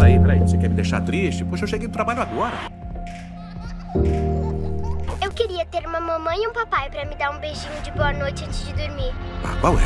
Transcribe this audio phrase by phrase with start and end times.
[0.00, 0.40] peraí, peraí.
[0.40, 1.44] Você quer me deixar triste?
[1.44, 2.56] Poxa, eu cheguei do trabalho agora.
[5.22, 8.12] Eu queria ter uma mamãe e um papai pra me dar um beijinho de boa
[8.12, 9.12] noite antes de dormir.
[9.44, 9.80] Ah, qual é?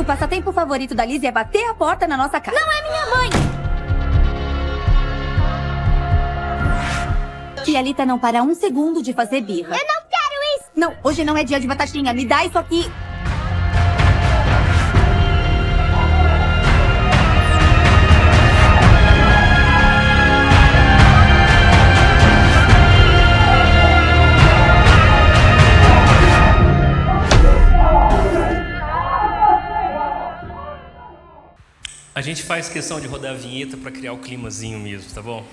[0.00, 2.58] O passatempo favorito da Liz é bater a porta na nossa casa.
[2.58, 3.30] Não é minha mãe!
[7.64, 9.76] Tia Lita não para um segundo de fazer birra.
[9.76, 10.70] Eu não quero isso!
[10.74, 12.14] Não, hoje não é dia de batatinha.
[12.14, 12.90] Me dá isso aqui.
[32.18, 35.46] A gente faz questão de rodar a vinheta para criar o climazinho mesmo, tá bom?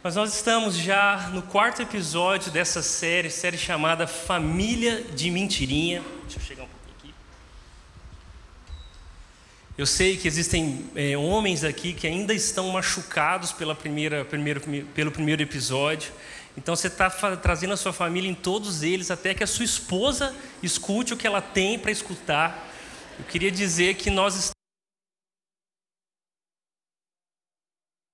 [0.00, 6.04] Mas nós estamos já no quarto episódio dessa série, série chamada Família de Mentirinha.
[6.22, 7.14] Deixa eu chegar um pouquinho aqui.
[9.76, 14.60] Eu sei que existem é, homens aqui que ainda estão machucados pela primeira, primeiro,
[14.94, 16.12] pelo primeiro episódio.
[16.56, 20.32] Então você está trazendo a sua família em todos eles, até que a sua esposa
[20.62, 22.72] escute o que ela tem para escutar.
[23.18, 24.52] Eu queria dizer que nós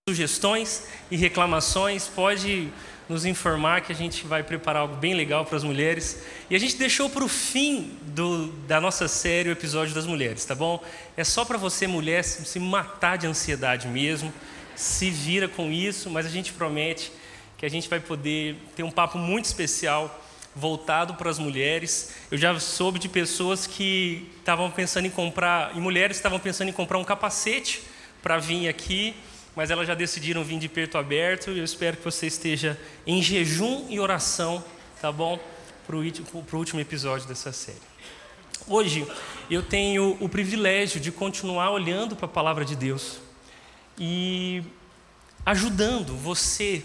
[0.08, 2.72] sugestões e reclamações, pode
[3.10, 6.22] nos informar que a gente vai preparar algo bem legal para as mulheres.
[6.48, 10.46] E a gente deixou para o fim do, da nossa série o episódio das mulheres,
[10.46, 10.82] tá bom?
[11.14, 14.32] É só para você, mulher, se matar de ansiedade mesmo,
[14.74, 17.12] se vira com isso, mas a gente promete
[17.58, 20.24] que a gente vai poder ter um papo muito especial
[20.56, 22.14] voltado para as mulheres.
[22.30, 26.72] Eu já soube de pessoas que estavam pensando em comprar, e mulheres estavam pensando em
[26.72, 27.82] comprar um capacete
[28.22, 29.14] para vir aqui
[29.58, 33.20] mas elas já decidiram vir de peito aberto e eu espero que você esteja em
[33.20, 34.64] jejum e oração,
[35.00, 35.36] tá bom?
[35.84, 37.82] Para o último episódio dessa série.
[38.68, 39.04] Hoje
[39.50, 43.18] eu tenho o privilégio de continuar olhando para a palavra de Deus
[43.98, 44.62] e
[45.44, 46.84] ajudando você,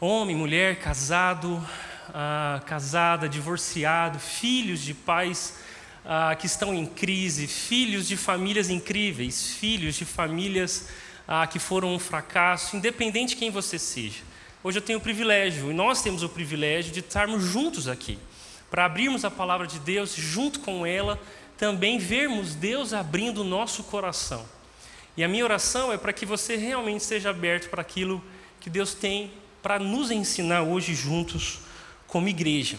[0.00, 1.64] homem, mulher, casado,
[2.12, 5.54] ah, casada, divorciado, filhos de pais
[6.04, 10.88] ah, que estão em crise, filhos de famílias incríveis, filhos de famílias
[11.28, 14.22] ah, que foram um fracasso, independente de quem você seja.
[14.64, 18.18] Hoje eu tenho o privilégio, e nós temos o privilégio de estarmos juntos aqui,
[18.70, 21.20] para abrirmos a palavra de Deus, junto com ela,
[21.58, 24.44] também vermos Deus abrindo o nosso coração.
[25.16, 28.24] E a minha oração é para que você realmente seja aberto para aquilo
[28.60, 29.30] que Deus tem
[29.62, 31.60] para nos ensinar hoje juntos
[32.06, 32.78] como igreja.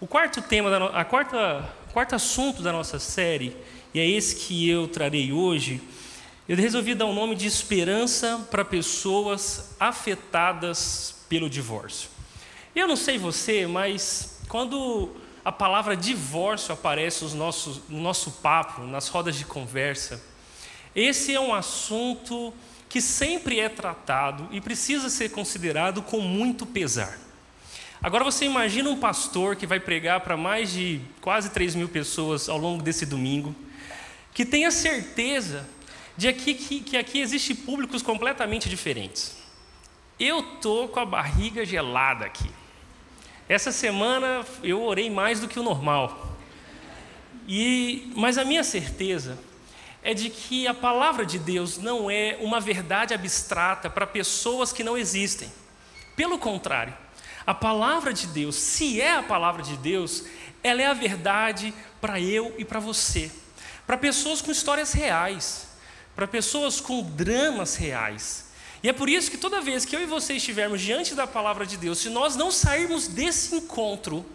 [0.00, 3.56] O quarto tema, da a quarta, quarto assunto da nossa série,
[3.94, 5.80] e é esse que eu trarei hoje,
[6.48, 12.08] eu resolvi dar o um nome de esperança para pessoas afetadas pelo divórcio.
[12.74, 15.14] Eu não sei você, mas quando
[15.44, 20.22] a palavra divórcio aparece no nosso, no nosso papo, nas rodas de conversa,
[20.96, 22.54] esse é um assunto
[22.88, 27.18] que sempre é tratado e precisa ser considerado com muito pesar.
[28.02, 32.48] Agora você imagina um pastor que vai pregar para mais de quase 3 mil pessoas
[32.48, 33.54] ao longo desse domingo,
[34.32, 35.68] que tenha certeza
[36.18, 39.36] de aqui, que, que aqui existe públicos completamente diferentes.
[40.18, 42.50] Eu tô com a barriga gelada aqui.
[43.48, 46.36] Essa semana eu orei mais do que o normal.
[47.46, 49.38] E, mas a minha certeza
[50.02, 54.82] é de que a palavra de Deus não é uma verdade abstrata para pessoas que
[54.82, 55.48] não existem.
[56.16, 56.96] Pelo contrário,
[57.46, 60.24] a palavra de Deus, se é a palavra de Deus,
[60.64, 63.30] ela é a verdade para eu e para você,
[63.86, 65.67] para pessoas com histórias reais
[66.18, 68.46] para pessoas com dramas reais.
[68.82, 71.64] E é por isso que toda vez que eu e você estivermos diante da palavra
[71.64, 74.26] de Deus, se nós não sairmos desse encontro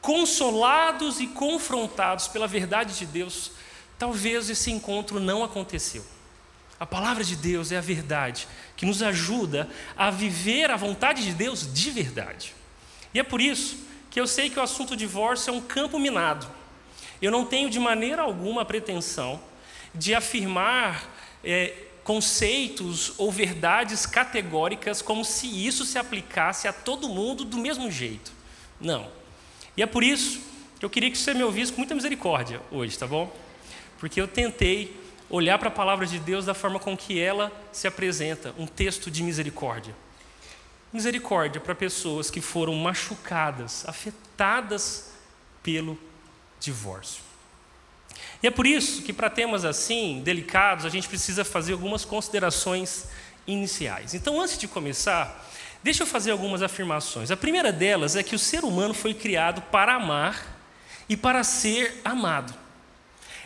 [0.00, 3.52] consolados e confrontados pela verdade de Deus,
[4.00, 6.04] talvez esse encontro não aconteceu.
[6.80, 11.32] A palavra de Deus é a verdade que nos ajuda a viver a vontade de
[11.32, 12.52] Deus de verdade.
[13.14, 13.76] E é por isso
[14.10, 16.48] que eu sei que o assunto divórcio é um campo minado.
[17.22, 19.40] Eu não tenho de maneira alguma a pretensão
[19.94, 21.08] de afirmar
[21.42, 27.90] é, conceitos ou verdades categóricas como se isso se aplicasse a todo mundo do mesmo
[27.90, 28.32] jeito.
[28.80, 29.10] Não.
[29.76, 30.40] E é por isso
[30.78, 33.34] que eu queria que você me ouvisse com muita misericórdia hoje, tá bom?
[33.98, 34.98] Porque eu tentei
[35.28, 39.10] olhar para a palavra de Deus da forma com que ela se apresenta, um texto
[39.10, 39.94] de misericórdia.
[40.92, 45.12] Misericórdia para pessoas que foram machucadas, afetadas
[45.62, 45.96] pelo
[46.58, 47.29] divórcio.
[48.42, 53.06] E é por isso que, para temas assim, delicados, a gente precisa fazer algumas considerações
[53.46, 54.14] iniciais.
[54.14, 55.46] Então, antes de começar,
[55.82, 57.30] deixa eu fazer algumas afirmações.
[57.30, 60.58] A primeira delas é que o ser humano foi criado para amar
[61.08, 62.54] e para ser amado.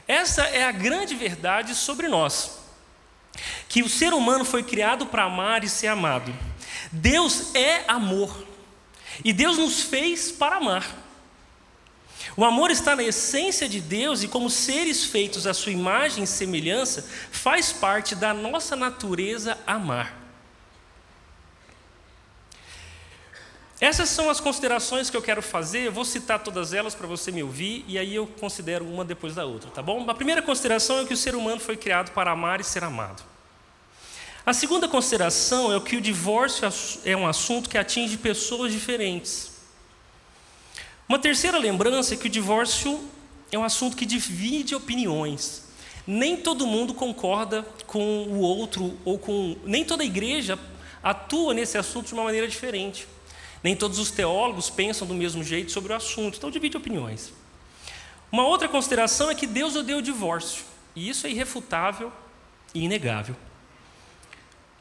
[0.06, 2.58] Essa é a grande verdade sobre nós.
[3.69, 6.32] Que o ser humano foi criado para amar e ser amado.
[6.93, 8.47] Deus é amor.
[9.25, 11.04] E Deus nos fez para amar.
[12.37, 16.27] O amor está na essência de Deus e, como seres feitos à sua imagem e
[16.27, 20.25] semelhança, faz parte da nossa natureza amar.
[23.81, 27.31] Essas são as considerações que eu quero fazer, eu vou citar todas elas para você
[27.31, 30.09] me ouvir e aí eu considero uma depois da outra, tá bom?
[30.09, 33.23] A primeira consideração é que o ser humano foi criado para amar e ser amado.
[34.47, 36.69] A segunda consideração é que o divórcio
[37.05, 39.54] é um assunto que atinge pessoas diferentes.
[41.09, 43.03] Uma terceira lembrança é que o divórcio
[43.53, 45.65] é um assunto que divide opiniões.
[46.06, 49.56] Nem todo mundo concorda com o outro, ou com.
[49.65, 50.59] Nem toda igreja
[51.03, 53.06] atua nesse assunto de uma maneira diferente.
[53.62, 57.33] Nem todos os teólogos pensam do mesmo jeito sobre o assunto, então divide opiniões.
[58.31, 60.65] Uma outra consideração é que Deus odeia o divórcio,
[60.95, 62.12] e isso é irrefutável
[62.75, 63.37] e inegável.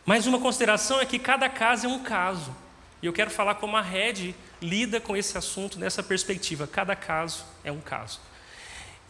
[0.05, 2.53] Mais uma consideração é que cada caso é um caso,
[3.03, 6.65] e eu quero falar como a Red lida com esse assunto nessa perspectiva.
[6.65, 8.21] Cada caso é um caso.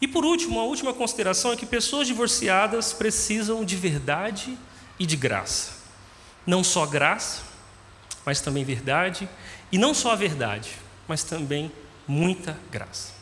[0.00, 4.58] E por último, a última consideração é que pessoas divorciadas precisam de verdade
[4.98, 5.74] e de graça.
[6.44, 7.42] Não só graça,
[8.26, 9.28] mas também verdade.
[9.70, 10.72] E não só a verdade,
[11.06, 11.70] mas também
[12.04, 13.12] muita graça.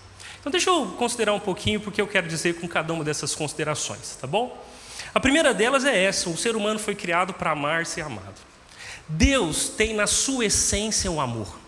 [0.41, 4.17] Então, deixa eu considerar um pouquinho porque eu quero dizer com cada uma dessas considerações,
[4.19, 4.59] tá bom?
[5.15, 8.52] A primeira delas é essa: o ser humano foi criado para amar e ser amado.
[9.09, 11.59] Deus tem na sua essência o amor.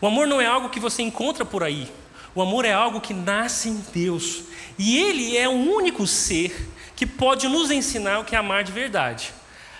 [0.00, 1.90] O amor não é algo que você encontra por aí.
[2.34, 4.42] O amor é algo que nasce em Deus.
[4.78, 8.72] E Ele é o único ser que pode nos ensinar o que é amar de
[8.72, 9.32] verdade.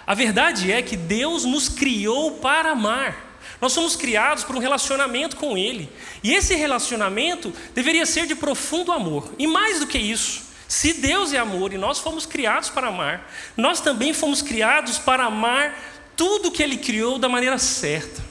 [0.06, 3.38] A verdade é que Deus nos criou para amar.
[3.60, 5.90] Nós somos criados por um relacionamento com Ele.
[6.22, 9.32] E esse relacionamento deveria ser de profundo amor.
[9.38, 13.30] E mais do que isso, se Deus é amor e nós fomos criados para amar,
[13.56, 15.78] nós também fomos criados para amar
[16.16, 18.22] tudo que Ele criou da maneira certa.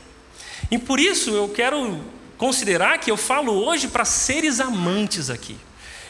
[0.69, 1.99] E por isso eu quero
[2.37, 5.57] considerar que eu falo hoje para seres amantes aqui.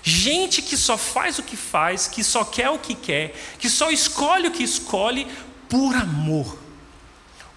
[0.04, 3.92] Gente que só faz o que faz, que só quer o que quer, que só
[3.92, 5.28] escolhe o que escolhe
[5.70, 6.58] por amor.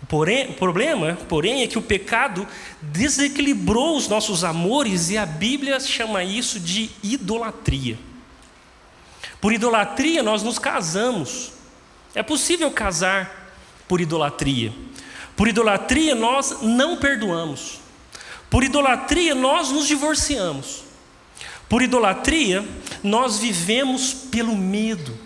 [0.08, 2.46] Porém, o problema, porém, é que o pecado
[2.82, 7.98] desequilibrou os nossos amores e a Bíblia chama isso de idolatria.
[9.40, 11.52] Por idolatria nós nos casamos.
[12.14, 13.43] É possível casar
[13.88, 14.72] por idolatria.
[15.36, 17.80] Por idolatria, nós não perdoamos.
[18.48, 20.84] Por idolatria, nós nos divorciamos.
[21.68, 22.64] Por idolatria,
[23.02, 25.18] nós vivemos pelo medo.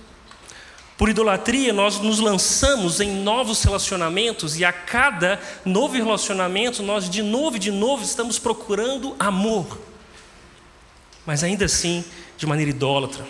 [0.97, 7.23] Por idolatria, nós nos lançamos em novos relacionamentos e a cada novo relacionamento, nós de
[7.23, 9.79] novo e de novo estamos procurando amor.
[11.25, 12.05] Mas ainda assim,
[12.37, 13.25] de maneira idólatra.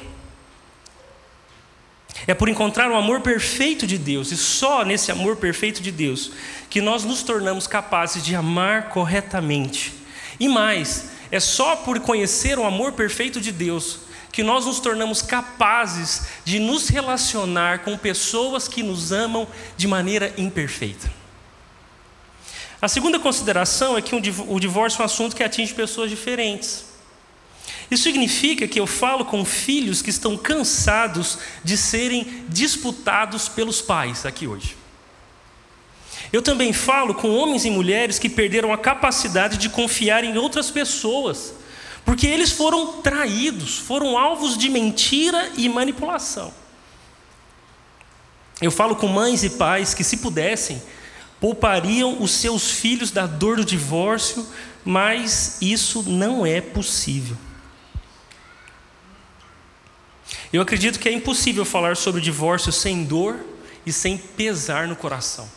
[2.26, 6.32] É por encontrar o amor perfeito de Deus, e só nesse amor perfeito de Deus,
[6.68, 9.94] que nós nos tornamos capazes de amar corretamente.
[10.38, 14.00] E mais, é só por conhecer o amor perfeito de Deus
[14.30, 20.32] que nós nos tornamos capazes de nos relacionar com pessoas que nos amam de maneira
[20.36, 21.10] imperfeita.
[22.80, 26.87] A segunda consideração é que o divórcio é um assunto que atinge pessoas diferentes.
[27.90, 34.26] Isso significa que eu falo com filhos que estão cansados de serem disputados pelos pais
[34.26, 34.76] aqui hoje.
[36.30, 40.70] Eu também falo com homens e mulheres que perderam a capacidade de confiar em outras
[40.70, 41.54] pessoas,
[42.04, 46.52] porque eles foram traídos, foram alvos de mentira e manipulação.
[48.60, 50.82] Eu falo com mães e pais que, se pudessem,
[51.40, 54.46] poupariam os seus filhos da dor do divórcio,
[54.84, 57.36] mas isso não é possível.
[60.52, 63.38] Eu acredito que é impossível falar sobre o divórcio sem dor
[63.84, 65.48] e sem pesar no coração.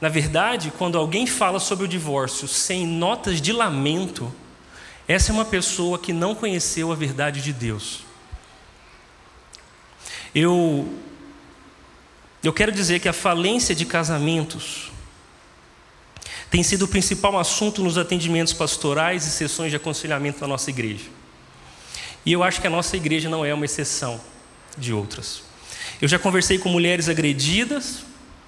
[0.00, 4.32] Na verdade, quando alguém fala sobre o divórcio sem notas de lamento,
[5.08, 8.00] essa é uma pessoa que não conheceu a verdade de Deus.
[10.34, 10.92] Eu
[12.42, 14.92] eu quero dizer que a falência de casamentos
[16.50, 21.06] tem sido o principal assunto nos atendimentos pastorais e sessões de aconselhamento da nossa igreja.
[22.24, 24.20] E eu acho que a nossa igreja não é uma exceção
[24.76, 25.42] de outras.
[26.00, 28.04] Eu já conversei com mulheres agredidas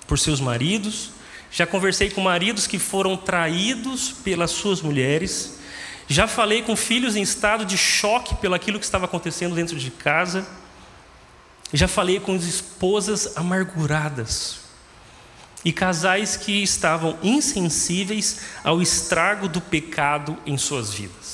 [0.07, 1.11] por seus maridos,
[1.51, 5.59] já conversei com maridos que foram traídos pelas suas mulheres,
[6.09, 9.91] já falei com filhos em estado de choque pelo aquilo que estava acontecendo dentro de
[9.91, 10.47] casa,
[11.73, 14.61] já falei com esposas amarguradas
[15.65, 21.26] e casais que estavam insensíveis ao estrago do pecado em suas vidas.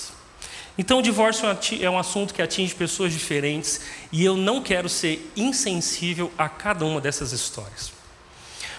[0.76, 1.47] Então, o divórcio
[1.81, 6.85] é um assunto que atinge pessoas diferentes e eu não quero ser insensível a cada
[6.85, 7.93] uma dessas histórias.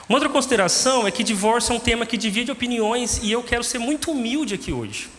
[0.09, 3.63] Uma outra consideração é que divórcio é um tema que divide opiniões e eu quero
[3.63, 5.09] ser muito humilde aqui hoje.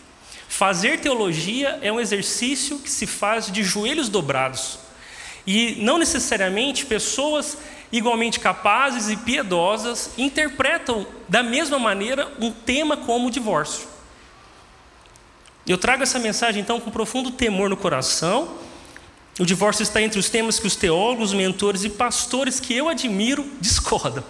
[0.47, 4.77] Fazer teologia é um exercício que se faz de joelhos dobrados.
[5.47, 7.57] E não necessariamente pessoas
[7.91, 13.94] igualmente capazes e piedosas interpretam da mesma maneira um tema como o divórcio.
[15.67, 18.55] Eu trago essa mensagem então com profundo temor no coração.
[19.39, 23.45] O divórcio está entre os temas que os teólogos, mentores e pastores que eu admiro
[23.59, 24.23] discordam.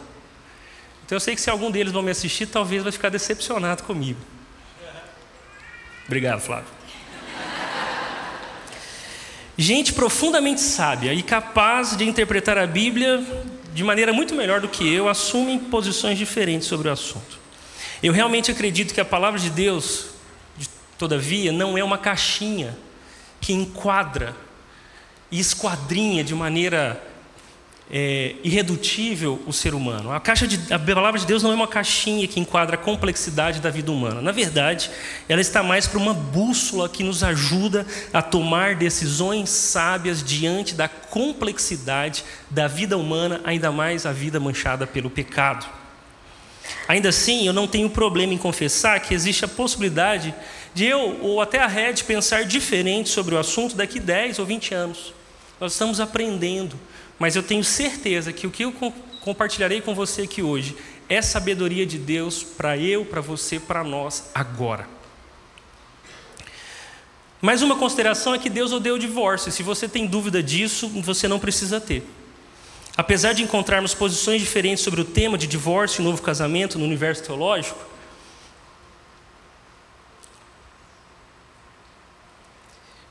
[1.06, 4.20] Então eu sei que se algum deles vão me assistir, talvez vai ficar decepcionado comigo.
[6.06, 6.68] Obrigado, Flávio.
[9.58, 13.24] Gente profundamente sábia e capaz de interpretar a Bíblia
[13.74, 17.38] de maneira muito melhor do que eu, assumem posições diferentes sobre o assunto.
[18.02, 20.08] Eu realmente acredito que a palavra de Deus,
[20.98, 22.78] todavia, não é uma caixinha
[23.40, 24.36] que enquadra
[25.32, 27.02] e esquadrinha de maneira
[27.92, 30.12] é, irredutível o ser humano.
[30.12, 33.60] A, caixa de, a palavra de Deus não é uma caixinha que enquadra a complexidade
[33.60, 34.22] da vida humana.
[34.22, 34.90] Na verdade,
[35.30, 40.88] ela está mais para uma bússola que nos ajuda a tomar decisões sábias diante da
[40.88, 45.66] complexidade da vida humana, ainda mais a vida manchada pelo pecado.
[46.88, 50.34] Ainda assim, eu não tenho problema em confessar que existe a possibilidade
[50.76, 54.76] de eu ou até a Red pensar diferente sobre o assunto daqui 10 ou 20
[54.76, 55.14] anos.
[55.60, 56.78] Nós estamos aprendendo
[57.18, 58.74] mas eu tenho certeza que o que eu
[59.22, 60.76] compartilharei com você aqui hoje
[61.08, 64.88] é sabedoria de Deus para eu, para você, para nós agora.
[67.42, 69.52] Mais uma consideração é que Deus odeia o divórcio.
[69.52, 72.04] Se você tem dúvida disso, você não precisa ter.
[72.98, 77.24] Apesar de encontrarmos posições diferentes sobre o tema de divórcio e novo casamento no universo
[77.24, 77.80] teológico,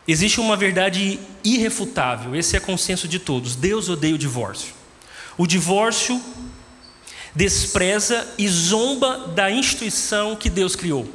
[0.06, 4.74] Existe uma verdade irrefutável, esse é consenso de todos: Deus odeia o divórcio.
[5.38, 6.20] O divórcio
[7.34, 11.08] despreza e zomba da instituição que Deus criou.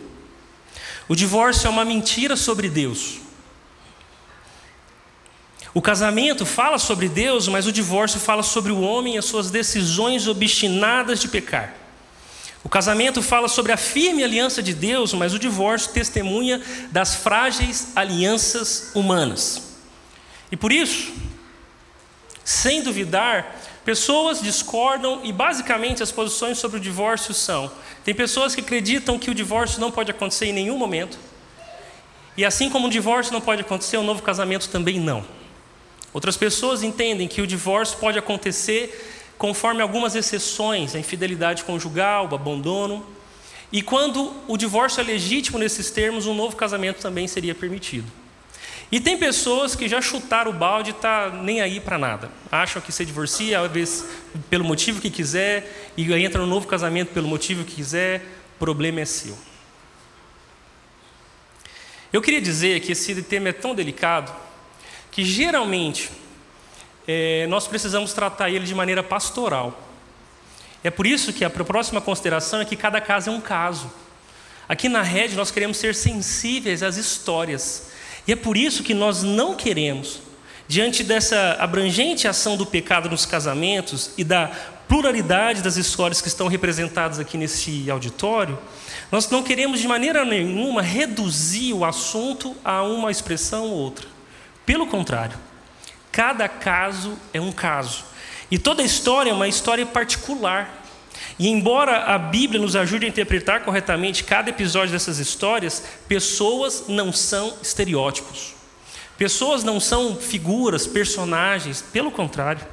[1.08, 3.20] O divórcio é uma mentira sobre Deus.
[5.74, 9.52] O casamento fala sobre Deus, mas o divórcio fala sobre o homem e as suas
[9.52, 11.76] decisões obstinadas de pecar.
[12.64, 16.62] O casamento fala sobre a firme aliança de Deus, mas o divórcio testemunha
[16.92, 19.78] das frágeis alianças humanas.
[20.52, 21.14] E por isso,
[22.44, 27.72] sem duvidar, pessoas discordam e basicamente as posições sobre o divórcio são:
[28.04, 31.18] tem pessoas que acreditam que o divórcio não pode acontecer em nenhum momento,
[32.36, 35.26] e assim como o divórcio não pode acontecer, o novo casamento também não.
[36.12, 42.36] Outras pessoas entendem que o divórcio pode acontecer conforme algumas exceções, a infidelidade conjugal, o
[42.36, 43.06] abandono.
[43.72, 48.06] E quando o divórcio é legítimo nesses termos, um novo casamento também seria permitido.
[48.92, 52.30] E tem pessoas que já chutaram o balde e tá nem aí para nada.
[52.52, 54.06] Acham que se divorcia, às vezes
[54.50, 58.22] pelo motivo que quiser, e entra no novo casamento pelo motivo que quiser,
[58.58, 59.38] o problema é seu.
[62.12, 64.36] Eu queria dizer que esse tema é tão delicado
[65.12, 66.10] que geralmente
[67.12, 69.82] é, nós precisamos tratar ele de maneira pastoral.
[70.84, 73.92] É por isso que a próxima consideração é que cada caso é um caso.
[74.68, 77.90] Aqui na rede nós queremos ser sensíveis às histórias.
[78.28, 80.22] E é por isso que nós não queremos,
[80.68, 84.52] diante dessa abrangente ação do pecado nos casamentos e da
[84.88, 88.60] pluralidade das histórias que estão representadas aqui nesse auditório,
[89.12, 94.08] nós não queremos de maneira nenhuma reduzir o assunto a uma expressão ou outra.
[94.64, 95.49] Pelo contrário,
[96.12, 98.04] Cada caso é um caso.
[98.52, 100.84] E toda história é uma história particular.
[101.38, 107.14] E embora a Bíblia nos ajude a interpretar corretamente cada episódio dessas histórias, pessoas não
[107.14, 108.54] são estereótipos.
[109.18, 112.66] Pessoas não são figuras, personagens, pelo contrário.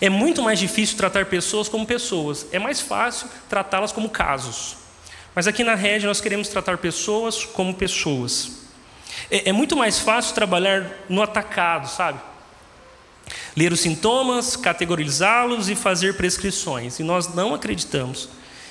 [0.00, 4.76] É muito mais difícil tratar pessoas como pessoas, é mais fácil tratá-las como casos.
[5.34, 8.67] Mas aqui na rede nós queremos tratar pessoas como pessoas.
[9.30, 12.20] É, é muito mais fácil trabalhar no atacado, sabe?
[13.56, 16.98] Ler os sintomas, categorizá-los e fazer prescrições.
[16.98, 18.28] E nós não acreditamos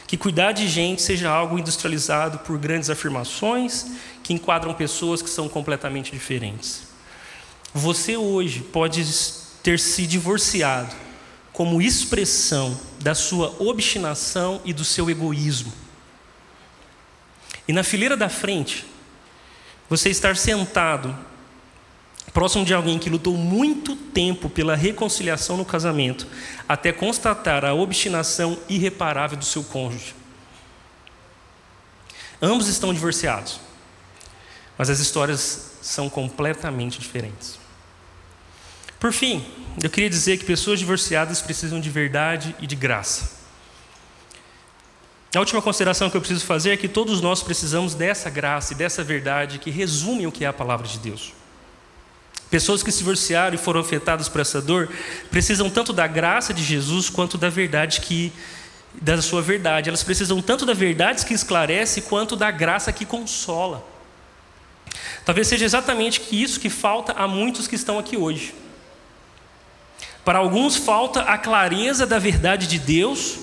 [0.07, 3.87] que cuidar de gente seja algo industrializado por grandes afirmações
[4.23, 6.83] que enquadram pessoas que são completamente diferentes.
[7.73, 9.05] Você hoje pode
[9.61, 10.95] ter se divorciado
[11.51, 15.73] como expressão da sua obstinação e do seu egoísmo.
[17.67, 18.85] E na fileira da frente,
[19.89, 21.15] você estar sentado
[22.37, 26.27] próximo de alguém que lutou muito tempo pela reconciliação no casamento,
[26.69, 30.13] até constatar a obstinação irreparável do seu cônjuge.
[32.39, 33.59] Ambos estão divorciados.
[34.77, 37.57] mas as histórias são completamente diferentes.
[38.99, 39.43] Por fim,
[39.81, 43.36] eu queria dizer que pessoas divorciadas precisam de verdade e de graça.
[45.35, 48.75] A última consideração que eu preciso fazer é que todos nós precisamos dessa graça e
[48.75, 51.33] dessa verdade que resumem o que é a palavra de Deus.
[52.49, 54.89] Pessoas que se divorciaram e foram afetadas por essa dor
[55.29, 58.31] precisam tanto da graça de Jesus quanto da verdade que
[59.01, 59.89] da sua verdade.
[59.89, 63.85] Elas precisam tanto da verdade que esclarece quanto da graça que consola.
[65.25, 68.55] Talvez seja exatamente isso que falta a muitos que estão aqui hoje.
[70.23, 73.39] Para alguns falta a clareza da verdade de Deus,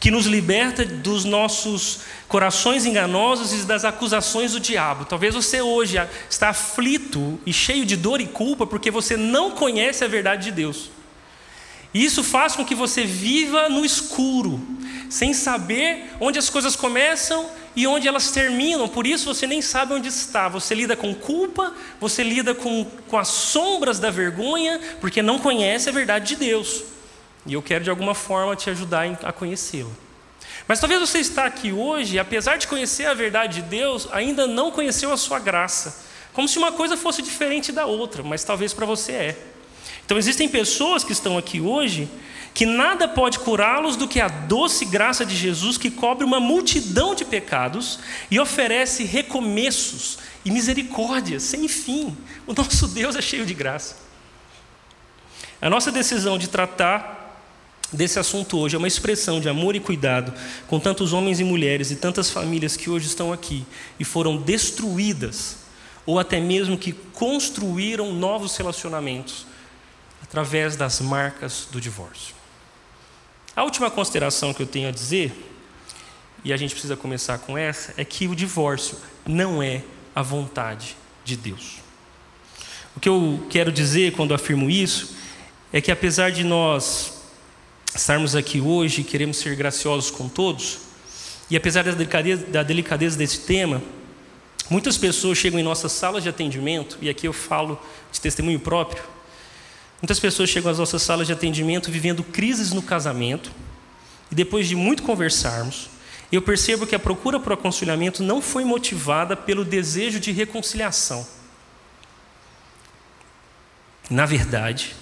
[0.00, 5.04] que nos liberta dos nossos corações enganosos e das acusações do diabo.
[5.04, 5.96] Talvez você hoje
[6.30, 10.52] está aflito e cheio de dor e culpa porque você não conhece a verdade de
[10.52, 10.90] Deus.
[11.92, 14.60] E isso faz com que você viva no escuro,
[15.08, 18.86] sem saber onde as coisas começam e onde elas terminam.
[18.86, 20.48] Por isso você nem sabe onde está.
[20.48, 25.88] Você lida com culpa, você lida com, com as sombras da vergonha, porque não conhece
[25.88, 26.84] a verdade de Deus.
[27.48, 29.90] E eu quero de alguma forma te ajudar a conhecê-lo.
[30.68, 34.70] Mas talvez você está aqui hoje, apesar de conhecer a verdade de Deus, ainda não
[34.70, 36.04] conheceu a sua graça.
[36.34, 39.38] Como se uma coisa fosse diferente da outra, mas talvez para você é.
[40.04, 42.08] Então existem pessoas que estão aqui hoje
[42.52, 47.14] que nada pode curá-los do que a doce graça de Jesus que cobre uma multidão
[47.14, 48.00] de pecados
[48.30, 52.16] e oferece recomeços e misericórdia sem fim.
[52.46, 53.96] O nosso Deus é cheio de graça.
[55.60, 57.17] A nossa decisão de tratar
[57.92, 60.32] desse assunto hoje é uma expressão de amor e cuidado
[60.66, 63.64] com tantos homens e mulheres e tantas famílias que hoje estão aqui
[63.98, 65.56] e foram destruídas,
[66.04, 69.46] ou até mesmo que construíram novos relacionamentos
[70.22, 72.34] através das marcas do divórcio.
[73.56, 75.32] A última consideração que eu tenho a dizer,
[76.44, 79.82] e a gente precisa começar com essa, é que o divórcio não é
[80.14, 81.78] a vontade de Deus.
[82.94, 85.16] O que eu quero dizer quando afirmo isso
[85.72, 87.17] é que apesar de nós
[87.94, 90.78] estarmos aqui hoje, queremos ser graciosos com todos,
[91.50, 93.82] e apesar da delicadeza, da delicadeza desse tema,
[94.70, 97.80] muitas pessoas chegam em nossas salas de atendimento, e aqui eu falo
[98.12, 99.02] de testemunho próprio,
[100.02, 103.50] muitas pessoas chegam às nossas salas de atendimento vivendo crises no casamento,
[104.30, 105.88] e depois de muito conversarmos,
[106.30, 111.26] eu percebo que a procura por aconselhamento não foi motivada pelo desejo de reconciliação.
[114.10, 114.94] Na verdade,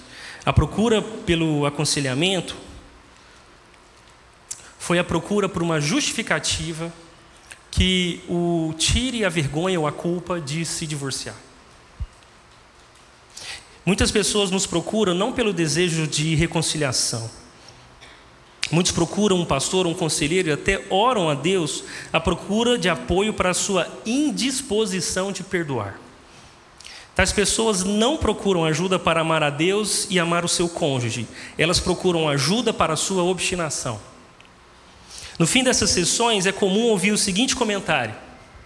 [0.45, 2.55] a procura pelo aconselhamento
[4.87, 6.93] foi a procura por uma justificativa
[7.69, 11.35] que o tire a vergonha ou a culpa de se divorciar.
[13.85, 17.29] Muitas pessoas nos procuram não pelo desejo de reconciliação.
[18.71, 23.33] Muitos procuram um pastor, um conselheiro e até oram a Deus à procura de apoio
[23.33, 25.99] para a sua indisposição de perdoar.
[27.13, 31.77] Tais pessoas não procuram ajuda para amar a Deus e amar o seu cônjuge, elas
[31.77, 33.99] procuram ajuda para a sua obstinação.
[35.37, 38.15] No fim dessas sessões é comum ouvir o seguinte comentário,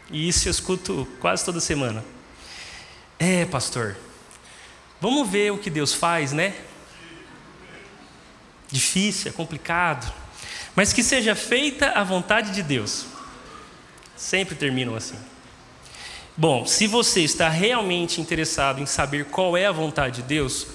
[0.10, 2.04] e isso eu escuto quase toda semana.
[3.20, 3.98] É, pastor,
[5.00, 6.56] vamos ver o que Deus faz, né?
[8.72, 10.12] Difícil, é complicado,
[10.74, 13.06] mas que seja feita a vontade de Deus.
[14.16, 15.18] Sempre terminam assim.
[16.38, 20.68] Bom, se você está realmente interessado em saber qual é a vontade de Deus,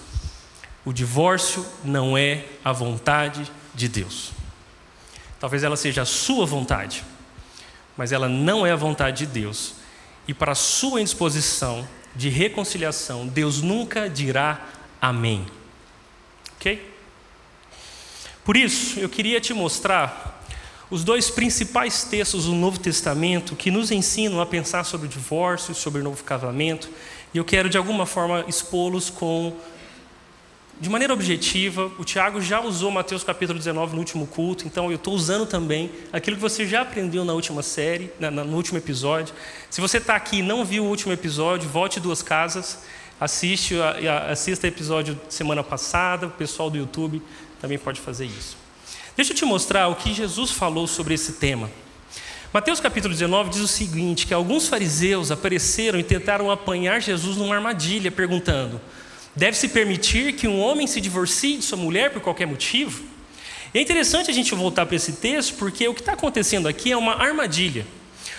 [0.85, 4.33] o divórcio não é a vontade de Deus.
[5.38, 7.05] Talvez ela seja a sua vontade,
[7.96, 9.75] mas ela não é a vontade de Deus.
[10.27, 14.66] E para a sua indisposição de reconciliação, Deus nunca dirá
[15.01, 15.46] amém.
[16.57, 16.94] Ok?
[18.44, 20.42] Por isso, eu queria te mostrar
[20.90, 25.75] os dois principais textos do Novo Testamento que nos ensinam a pensar sobre o divórcio,
[25.75, 26.88] sobre o novo casamento,
[27.35, 29.53] e eu quero de alguma forma expô-los com
[30.79, 34.97] de maneira objetiva, o Tiago já usou Mateus capítulo 19 no último culto, então eu
[34.97, 38.77] estou usando também aquilo que você já aprendeu na última série, na, na, no último
[38.77, 39.35] episódio.
[39.71, 42.83] Se você está aqui e não viu o último episódio, volte duas casas,
[43.19, 43.75] assiste,
[44.29, 47.23] assista o episódio semana passada, o pessoal do YouTube
[47.59, 48.59] também pode fazer isso.
[49.17, 51.71] Deixa eu te mostrar o que Jesus falou sobre esse tema.
[52.53, 57.55] Mateus capítulo 19 diz o seguinte: que alguns fariseus apareceram e tentaram apanhar Jesus numa
[57.55, 58.79] armadilha, perguntando:
[59.37, 63.05] Deve-se permitir que um homem se divorcie de sua mulher por qualquer motivo?
[63.75, 66.96] É interessante a gente voltar para esse texto, porque o que está acontecendo aqui é
[66.96, 67.87] uma armadilha.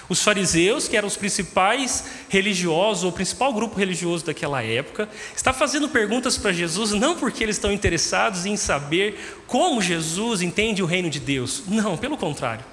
[0.09, 5.53] Os fariseus, que eram os principais religiosos, ou o principal grupo religioso daquela época, está
[5.53, 10.87] fazendo perguntas para Jesus não porque eles estão interessados em saber como Jesus entende o
[10.87, 11.61] reino de Deus.
[11.67, 12.65] Não, pelo contrário.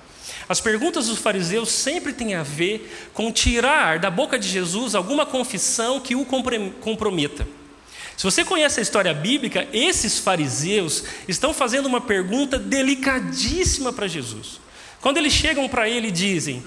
[0.49, 5.27] As perguntas dos fariseus sempre têm a ver com tirar da boca de Jesus alguma
[5.27, 7.47] confissão que o comprometa.
[8.17, 14.61] Se você conhece a história bíblica, esses fariseus estão fazendo uma pergunta delicadíssima para Jesus.
[15.01, 16.63] Quando eles chegam para ele e dizem: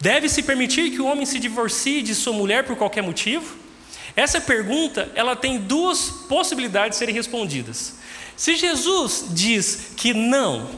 [0.00, 3.56] Deve-se permitir que o homem se divorcie de sua mulher por qualquer motivo?
[4.14, 7.94] Essa pergunta, ela tem duas possibilidades de serem respondidas.
[8.36, 10.70] Se Jesus diz que não,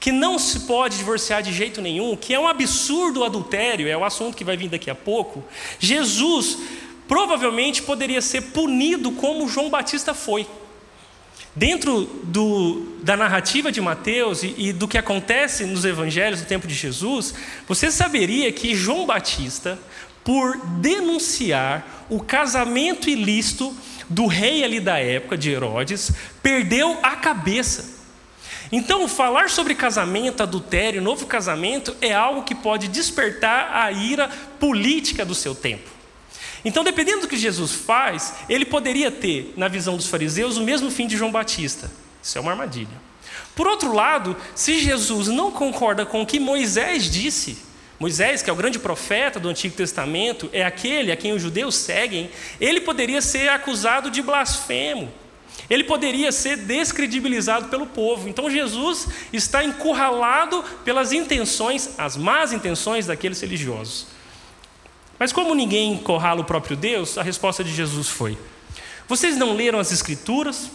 [0.00, 3.96] que não se pode divorciar de jeito nenhum, que é um absurdo o adultério, é
[3.96, 5.44] o assunto que vai vir daqui a pouco,
[5.78, 6.58] Jesus
[7.10, 10.46] provavelmente poderia ser punido como João Batista foi.
[11.56, 16.68] Dentro do, da narrativa de Mateus e, e do que acontece nos evangelhos do tempo
[16.68, 17.34] de Jesus,
[17.66, 19.76] você saberia que João Batista,
[20.22, 23.76] por denunciar o casamento ilícito
[24.08, 27.98] do rei ali da época, de Herodes, perdeu a cabeça.
[28.70, 35.24] Então, falar sobre casamento, adultério, novo casamento é algo que pode despertar a ira política
[35.24, 35.98] do seu tempo.
[36.64, 40.90] Então, dependendo do que Jesus faz, ele poderia ter, na visão dos fariseus, o mesmo
[40.90, 41.90] fim de João Batista.
[42.22, 43.10] Isso é uma armadilha.
[43.54, 47.58] Por outro lado, se Jesus não concorda com o que Moisés disse,
[47.98, 51.74] Moisés, que é o grande profeta do Antigo Testamento, é aquele a quem os judeus
[51.74, 55.12] seguem, ele poderia ser acusado de blasfemo.
[55.68, 58.28] Ele poderia ser descredibilizado pelo povo.
[58.28, 64.06] Então Jesus está encurralado pelas intenções, as más intenções daqueles religiosos.
[65.20, 68.38] Mas como ninguém encurrala o próprio Deus, a resposta de Jesus foi:
[69.06, 70.70] Vocês não leram as Escrituras?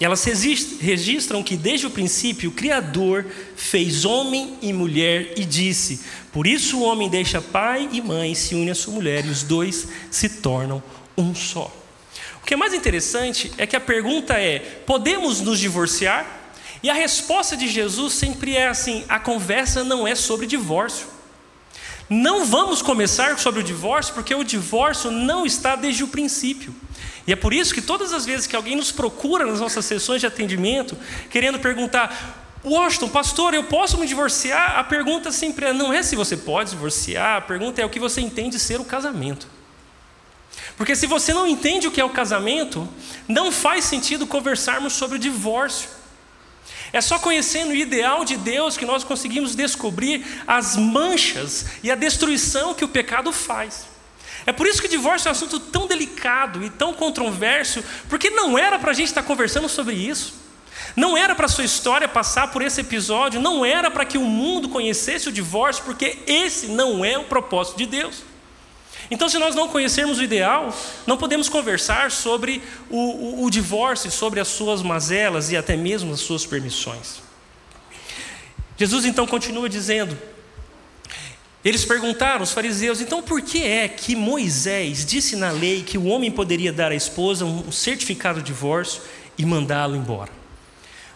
[0.00, 6.00] Elas registram que desde o princípio o Criador fez homem e mulher e disse:
[6.32, 9.42] Por isso o homem deixa pai e mãe, se une à sua mulher, e os
[9.42, 10.82] dois se tornam
[11.16, 11.70] um só.
[12.42, 16.26] O que é mais interessante é que a pergunta é: podemos nos divorciar?
[16.82, 21.15] E a resposta de Jesus sempre é assim: a conversa não é sobre divórcio.
[22.08, 26.74] Não vamos começar sobre o divórcio, porque o divórcio não está desde o princípio.
[27.26, 30.20] E é por isso que todas as vezes que alguém nos procura nas nossas sessões
[30.20, 30.96] de atendimento,
[31.28, 34.78] querendo perguntar, Washington, pastor, eu posso me divorciar?
[34.78, 38.00] A pergunta sempre é: não é se você pode divorciar, a pergunta é o que
[38.00, 39.48] você entende ser o casamento.
[40.76, 42.88] Porque se você não entende o que é o casamento,
[43.26, 45.88] não faz sentido conversarmos sobre o divórcio.
[46.96, 51.94] É só conhecendo o ideal de Deus que nós conseguimos descobrir as manchas e a
[51.94, 53.84] destruição que o pecado faz.
[54.46, 58.30] É por isso que o divórcio é um assunto tão delicado e tão controverso, porque
[58.30, 60.36] não era para a gente estar conversando sobre isso.
[60.96, 64.22] Não era para a sua história passar por esse episódio, não era para que o
[64.22, 68.22] mundo conhecesse o divórcio, porque esse não é o propósito de Deus.
[69.10, 70.74] Então, se nós não conhecermos o ideal,
[71.06, 76.12] não podemos conversar sobre o, o, o divórcio, sobre as suas mazelas e até mesmo
[76.12, 77.22] as suas permissões.
[78.76, 80.16] Jesus então continua dizendo:
[81.64, 86.06] eles perguntaram, os fariseus, então por que é que Moisés disse na lei que o
[86.06, 89.02] homem poderia dar à esposa um certificado de divórcio
[89.38, 90.45] e mandá-lo embora?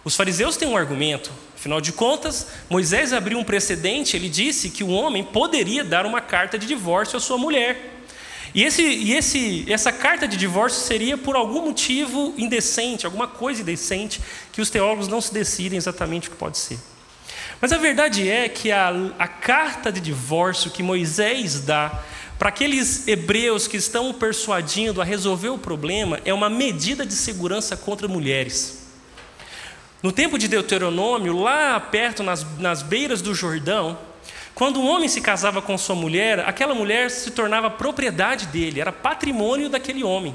[0.02, 4.82] Os fariseus têm um argumento, afinal de contas, Moisés abriu um precedente, ele disse que
[4.82, 7.98] o homem poderia dar uma carta de divórcio à sua mulher.
[8.54, 13.60] E, esse, e esse, essa carta de divórcio seria por algum motivo indecente, alguma coisa
[13.60, 14.20] indecente,
[14.52, 16.78] que os teólogos não se decidem exatamente o que pode ser.
[17.60, 22.02] Mas a verdade é que a, a carta de divórcio que Moisés dá
[22.38, 27.76] para aqueles hebreus que estão persuadindo a resolver o problema é uma medida de segurança
[27.76, 28.79] contra mulheres.
[30.02, 33.98] No tempo de Deuteronômio, lá perto, nas, nas beiras do Jordão,
[34.54, 38.92] quando um homem se casava com sua mulher, aquela mulher se tornava propriedade dele, era
[38.92, 40.34] patrimônio daquele homem.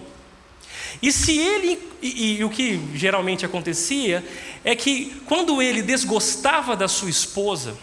[1.01, 4.23] E se ele, e, e, o que geralmente acontecia,
[4.63, 7.75] é que quando ele desgostava da sua esposa,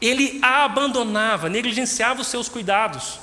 [0.00, 3.18] ele a abandonava, negligenciava os seus cuidados.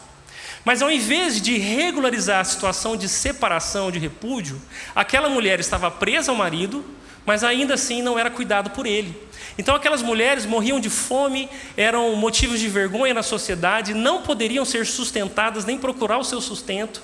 [0.66, 4.62] Mas ao invés de regularizar a situação de separação, de repúdio,
[4.94, 6.84] aquela mulher estava presa ao marido,
[7.30, 9.16] mas ainda assim não era cuidado por ele.
[9.56, 14.84] Então aquelas mulheres morriam de fome, eram motivos de vergonha na sociedade, não poderiam ser
[14.84, 17.04] sustentadas nem procurar o seu sustento.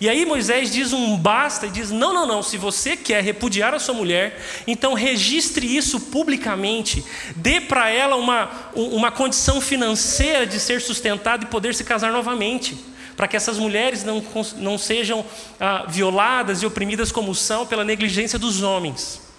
[0.00, 3.74] E aí Moisés diz um basta e diz: não, não, não, se você quer repudiar
[3.74, 10.60] a sua mulher, então registre isso publicamente, dê para ela uma, uma condição financeira de
[10.60, 12.78] ser sustentada e poder se casar novamente
[13.16, 14.24] para que essas mulheres não,
[14.58, 15.26] não sejam
[15.58, 19.31] ah, violadas e oprimidas como são pela negligência dos homens.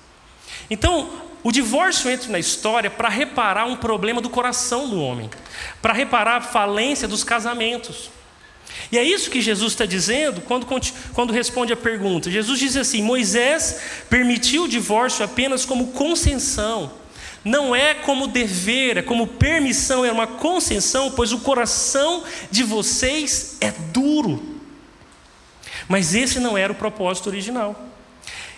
[0.74, 1.08] Então,
[1.44, 5.30] o divórcio entra na história para reparar um problema do coração do homem,
[5.84, 8.10] para reparar a falência dos casamentos.
[8.92, 10.66] E é isso que Jesus está dizendo quando,
[11.14, 12.32] quando responde a pergunta.
[12.32, 16.92] Jesus diz assim: Moisés permitiu o divórcio apenas como concessão,
[17.46, 23.58] Não é como dever, é como permissão, é uma concessão, pois o coração de vocês
[23.62, 24.42] é duro.
[25.88, 27.94] Mas esse não era o propósito original.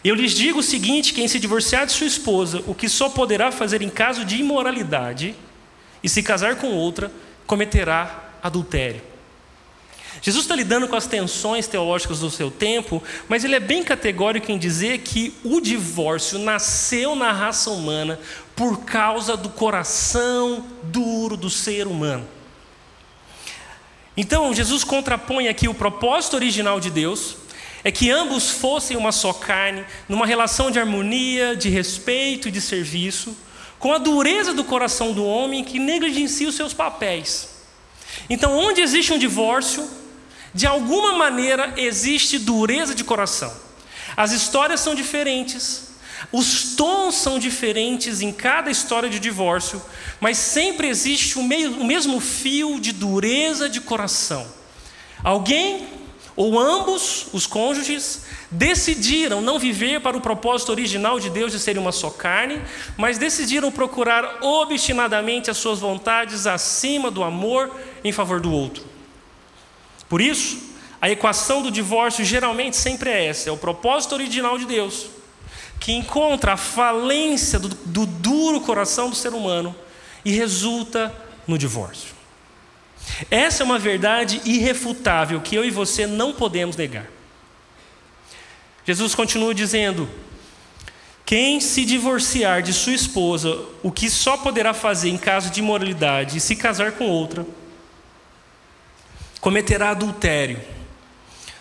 [0.06, 3.52] Eu lhes digo o seguinte: quem se divorciar de sua esposa, o que só poderá
[3.52, 5.36] fazer em caso de imoralidade,
[6.04, 7.12] e se casar com outra,
[7.48, 9.02] cometerá adultério.
[10.22, 14.52] Jesus está lidando com as tensões teológicas do seu tempo, mas ele é bem categórico
[14.52, 18.20] em dizer que o divórcio nasceu na raça humana
[18.56, 22.28] por causa do coração duro do ser humano.
[24.16, 27.36] Então, Jesus contrapõe aqui o propósito original de Deus,
[27.86, 32.60] é que ambos fossem uma só carne, numa relação de harmonia, de respeito e de
[32.60, 33.38] serviço,
[33.78, 37.48] com a dureza do coração do homem que negligencia os seus papéis.
[38.28, 39.88] Então, onde existe um divórcio,
[40.52, 43.56] de alguma maneira existe dureza de coração.
[44.18, 45.90] As histórias são diferentes,
[46.32, 49.80] os tons são diferentes em cada história de divórcio,
[50.20, 54.48] mas sempre existe o, mesmo fio de dureza de coração.
[55.24, 56.05] Alguém
[56.36, 61.78] ou ambos os cônjuges decidiram não viver para o propósito original de Deus de ser
[61.78, 62.62] uma só carne,
[62.98, 67.72] mas decidiram procurar obstinadamente as suas vontades acima do amor
[68.04, 68.84] em favor do outro.
[70.10, 70.58] Por isso,
[71.02, 75.08] a equação do divórcio geralmente sempre é essa: é o propósito original de Deus,
[75.80, 79.74] que encontra a falência do, do duro coração do ser humano
[80.26, 81.14] e resulta
[81.48, 82.15] no divórcio.
[83.30, 87.08] Essa é uma verdade irrefutável que eu e você não podemos negar.
[88.86, 90.08] Jesus continua dizendo:
[91.26, 96.38] quem se divorciar de sua esposa, o que só poderá fazer em caso de imoralidade
[96.38, 97.46] e se casar com outra,
[99.42, 100.62] cometerá adultério.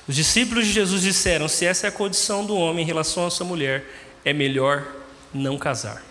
[0.07, 3.31] Os discípulos de Jesus disseram: se essa é a condição do homem em relação à
[3.31, 3.87] sua mulher,
[4.25, 4.87] é melhor
[5.33, 6.03] não casar.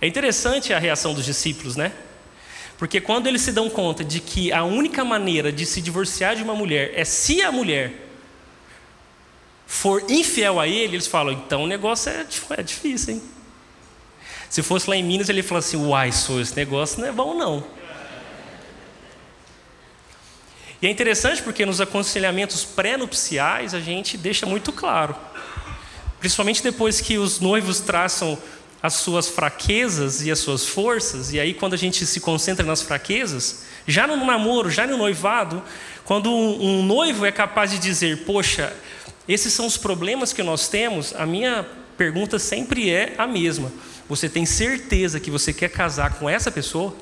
[0.00, 1.92] É interessante a reação dos discípulos, né?
[2.84, 6.42] Porque quando eles se dão conta de que a única maneira de se divorciar de
[6.42, 7.94] uma mulher é se a mulher
[9.66, 12.26] for infiel a ele, eles falam: então o negócio é,
[12.58, 13.22] é difícil, hein?
[14.50, 17.32] Se fosse lá em Minas, ele fala assim: uai, sou, esse negócio não é bom,
[17.32, 17.64] não.
[20.82, 25.16] E é interessante porque nos aconselhamentos pré-nupciais a gente deixa muito claro,
[26.20, 28.38] principalmente depois que os noivos traçam
[28.84, 32.82] as suas fraquezas e as suas forças, e aí quando a gente se concentra nas
[32.82, 35.62] fraquezas, já no namoro, já no noivado,
[36.04, 38.76] quando um, noivo é capaz de dizer, poxa,
[39.26, 41.66] esses são os problemas que nós temos, a minha
[41.96, 43.72] pergunta sempre é a mesma:
[44.06, 46.94] você tem certeza que você quer casar com essa pessoa?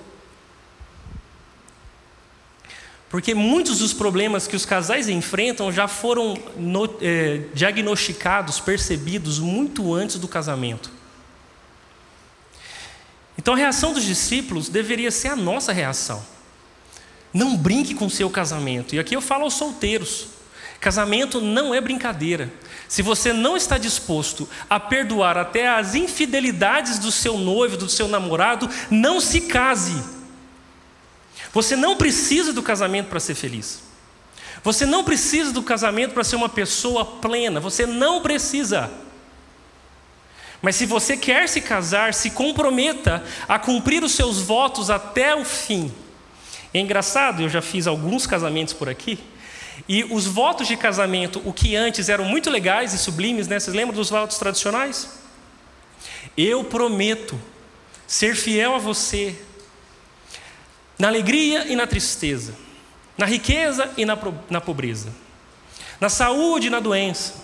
[3.11, 9.93] Porque muitos dos problemas que os casais enfrentam já foram no, é, diagnosticados, percebidos muito
[9.93, 11.02] antes do casamento.
[13.43, 16.25] Então a reação dos discípulos deveria ser a nossa reação.
[17.35, 18.95] Não brinque com seu casamento.
[18.95, 20.29] E aqui eu falo aos solteiros:
[20.79, 22.53] casamento não é brincadeira.
[22.87, 28.07] Se você não está disposto a perdoar até as infidelidades do seu noivo, do seu
[28.07, 30.01] namorado, não se case.
[31.53, 33.83] Você não precisa do casamento para ser feliz.
[34.63, 37.59] Você não precisa do casamento para ser uma pessoa plena.
[37.59, 38.89] Você não precisa.
[40.63, 45.45] Mas se você quer se casar, se comprometa a cumprir os seus votos até o
[45.45, 45.93] fim.
[46.73, 49.19] É engraçado, eu já fiz alguns casamentos por aqui,
[49.89, 53.59] e os votos de casamento, o que antes eram muito legais e sublimes, né?
[53.59, 55.11] Vocês lembram dos votos tradicionais?
[56.37, 57.39] Eu prometo
[58.07, 59.37] ser fiel a você
[60.99, 62.55] na alegria e na tristeza,
[63.19, 64.17] na riqueza e na,
[64.49, 65.13] na pobreza,
[66.01, 67.43] na saúde e na doença,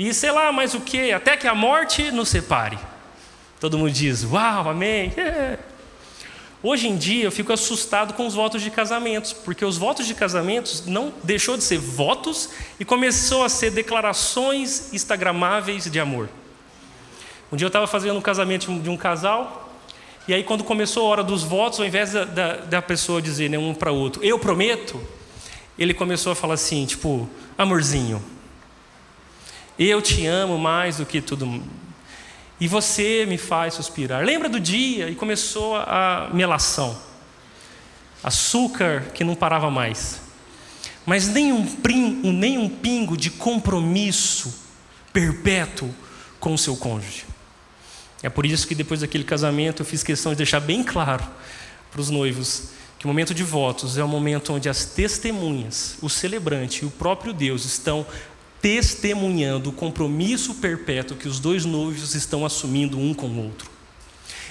[0.00, 2.78] e sei lá mais o que, até que a morte nos separe.
[3.60, 5.12] Todo mundo diz, uau, amém.
[5.14, 5.58] Yeah.
[6.62, 10.14] Hoje em dia eu fico assustado com os votos de casamentos, porque os votos de
[10.14, 16.30] casamentos não deixou de ser votos e começou a ser declarações instagramáveis de amor.
[17.52, 19.70] Um dia eu estava fazendo um casamento de um casal,
[20.26, 23.50] e aí quando começou a hora dos votos, ao invés da, da, da pessoa dizer
[23.50, 24.98] né, um para o outro, eu prometo,
[25.78, 28.24] ele começou a falar assim, tipo, amorzinho,
[29.88, 31.62] eu te amo mais do que tudo.
[32.60, 34.22] E você me faz suspirar.
[34.24, 35.08] Lembra do dia?
[35.08, 36.98] E começou a melação.
[38.22, 40.20] Açúcar que não parava mais.
[41.06, 41.66] Mas nem um,
[42.32, 44.54] nem um pingo de compromisso
[45.12, 45.94] perpétuo
[46.38, 47.24] com o seu cônjuge.
[48.22, 51.24] É por isso que depois daquele casamento eu fiz questão de deixar bem claro
[51.90, 56.10] para os noivos que o momento de votos é o momento onde as testemunhas, o
[56.10, 58.06] celebrante e o próprio Deus estão
[58.60, 63.70] testemunhando o compromisso perpétuo que os dois noivos estão assumindo um com o outro.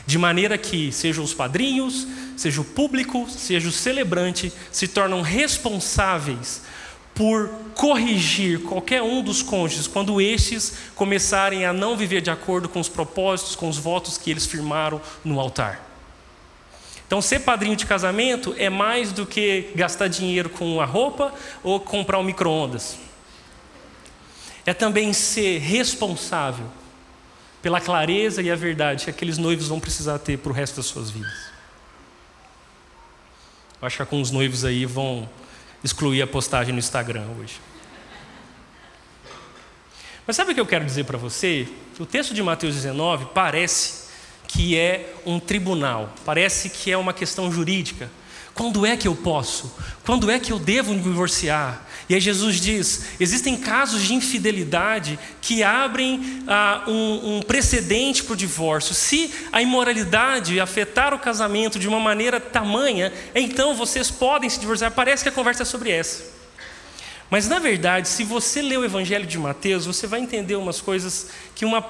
[0.06, 6.63] de maneira que sejam os padrinhos, seja o público, seja o celebrante, se tornam responsáveis
[7.13, 12.80] por corrigir qualquer um dos cônjuges quando estes começarem a não viver de acordo com
[12.80, 15.88] os propósitos, com os votos que eles firmaram no altar.
[17.06, 21.80] Então, ser padrinho de casamento é mais do que gastar dinheiro com a roupa ou
[21.80, 22.98] comprar um micro-ondas.
[24.65, 26.67] É também ser responsável
[27.62, 30.86] pela clareza e a verdade que aqueles noivos vão precisar ter para o resto das
[30.86, 31.50] suas vidas.
[33.82, 35.30] Eu acho que alguns noivos aí vão
[35.84, 37.60] excluir a postagem no Instagram hoje.
[40.28, 41.67] Mas sabe o que eu quero dizer para você?
[41.98, 44.10] O texto de Mateus 19 parece
[44.48, 48.10] que é um tribunal, parece que é uma questão jurídica.
[48.54, 49.74] Quando é que eu posso?
[50.06, 51.88] Quando é que eu devo divorciar?
[52.10, 58.34] E aí Jesus diz: existem casos de infidelidade que abrem ah, um, um precedente para
[58.34, 58.95] o divórcio.
[58.95, 64.91] Se a imoralidade afetar o casamento de uma maneira tamanha, então vocês podem se divorciar.
[64.91, 66.24] Parece que a conversa é sobre essa.
[67.30, 71.28] Mas na verdade, se você ler o Evangelho de Mateus, você vai entender umas coisas
[71.54, 71.88] que, uma,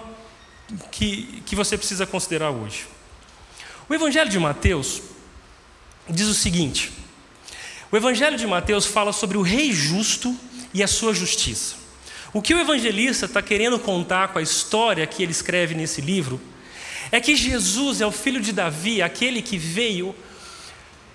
[0.91, 2.87] que, que você precisa considerar hoje.
[3.87, 5.01] O Evangelho de Mateus
[6.09, 6.91] diz o seguinte:
[7.91, 10.35] o Evangelho de Mateus fala sobre o rei justo
[10.73, 11.75] e a sua justiça.
[12.31, 16.39] O que o evangelista está querendo contar com a história que ele escreve nesse livro
[17.11, 20.13] é que Jesus é o filho de Davi, aquele que veio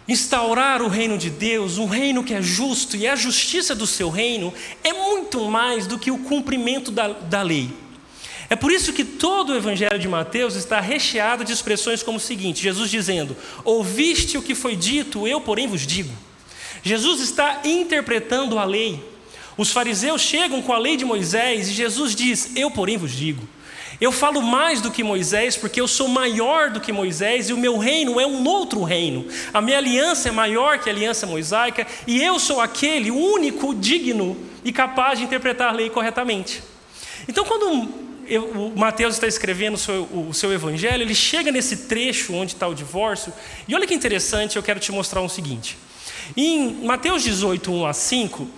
[0.08, 4.10] instaurar o reino de Deus, um reino que é justo, e a justiça do seu
[4.10, 7.70] reino é muito mais do que o cumprimento da, da lei.
[8.50, 12.20] É por isso que todo o Evangelho de Mateus está recheado de expressões como o
[12.20, 16.12] seguinte: Jesus dizendo, Ouviste o que foi dito, eu, porém, vos digo.
[16.84, 19.02] Jesus está interpretando a lei.
[19.56, 23.48] Os fariseus chegam com a lei de Moisés e Jesus diz: Eu, porém, vos digo.
[24.00, 27.56] Eu falo mais do que Moisés, porque eu sou maior do que Moisés e o
[27.56, 29.26] meu reino é um outro reino.
[29.52, 34.36] A minha aliança é maior que a aliança mosaica e eu sou aquele único digno
[34.64, 36.62] e capaz de interpretar a lei corretamente.
[37.26, 37.88] Então, quando
[38.54, 42.66] o Mateus está escrevendo o seu, o seu evangelho, ele chega nesse trecho onde está
[42.66, 43.32] o divórcio,
[43.68, 45.78] e olha que interessante, eu quero te mostrar o um seguinte.
[46.36, 48.48] Em Mateus 18, 1 a 5,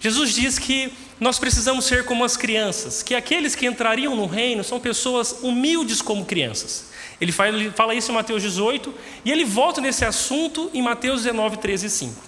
[0.00, 4.62] Jesus diz que nós precisamos ser como as crianças, que aqueles que entrariam no reino
[4.62, 6.90] são pessoas humildes como crianças.
[7.20, 8.92] Ele fala isso em Mateus 18
[9.24, 12.22] e ele volta nesse assunto em Mateus 19, 13 e 5.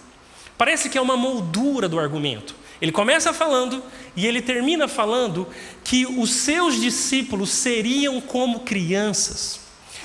[0.56, 2.54] Parece que é uma moldura do argumento.
[2.80, 3.82] Ele começa falando
[4.16, 5.46] e ele termina falando
[5.84, 9.60] que os seus discípulos seriam como crianças.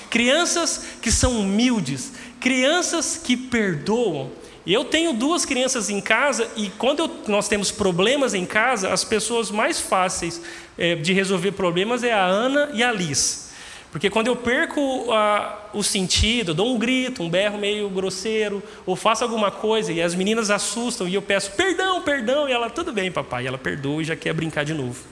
[0.09, 4.31] Crianças que são humildes, crianças que perdoam,
[4.71, 9.03] eu tenho duas crianças em casa e quando eu, nós temos problemas em casa, as
[9.03, 10.41] pessoas mais fáceis
[10.77, 13.51] é, de resolver problemas é a Ana e a Liz.
[13.91, 18.95] Porque quando eu perco a, o sentido, dou um grito, um berro meio grosseiro, ou
[18.95, 22.91] faço alguma coisa e as meninas assustam e eu peço perdão, perdão, e ela, tudo
[22.91, 25.03] bem, papai, e ela perdoa e já quer brincar de novo.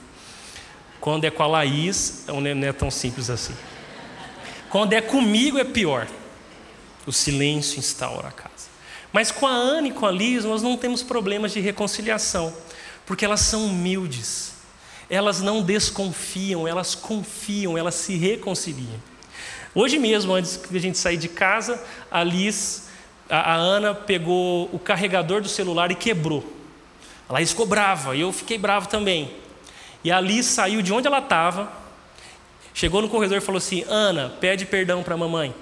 [1.00, 3.54] Quando é com a Laís, não é tão simples assim.
[4.70, 6.08] Quando é comigo, é pior.
[7.06, 8.71] O silêncio instaura a casa.
[9.12, 12.54] Mas com a Ana e com a Liz, nós não temos problemas de reconciliação,
[13.06, 14.54] porque elas são humildes,
[15.10, 19.00] elas não desconfiam, elas confiam, elas se reconciliam.
[19.76, 22.90] Hoje mesmo, antes de a gente sair de casa, a Liz,
[23.30, 26.44] a, a Ana pegou o carregador do celular e quebrou.
[27.28, 29.34] A Laís ficou brava, e eu fiquei bravo também.
[30.04, 31.72] E a Liz saiu de onde ela estava,
[32.74, 35.54] chegou no corredor e falou assim: Ana, pede perdão para a mamãe.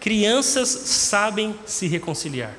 [0.00, 2.54] Crianças sabem se reconciliar.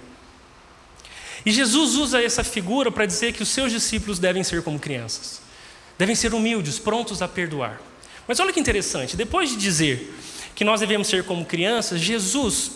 [1.46, 5.42] E Jesus usa essa figura para dizer que os seus discípulos devem ser como crianças,
[5.98, 7.82] devem ser humildes, prontos a perdoar.
[8.28, 10.14] Mas olha que interessante, depois de dizer
[10.54, 12.72] que nós devemos ser como crianças, Jesus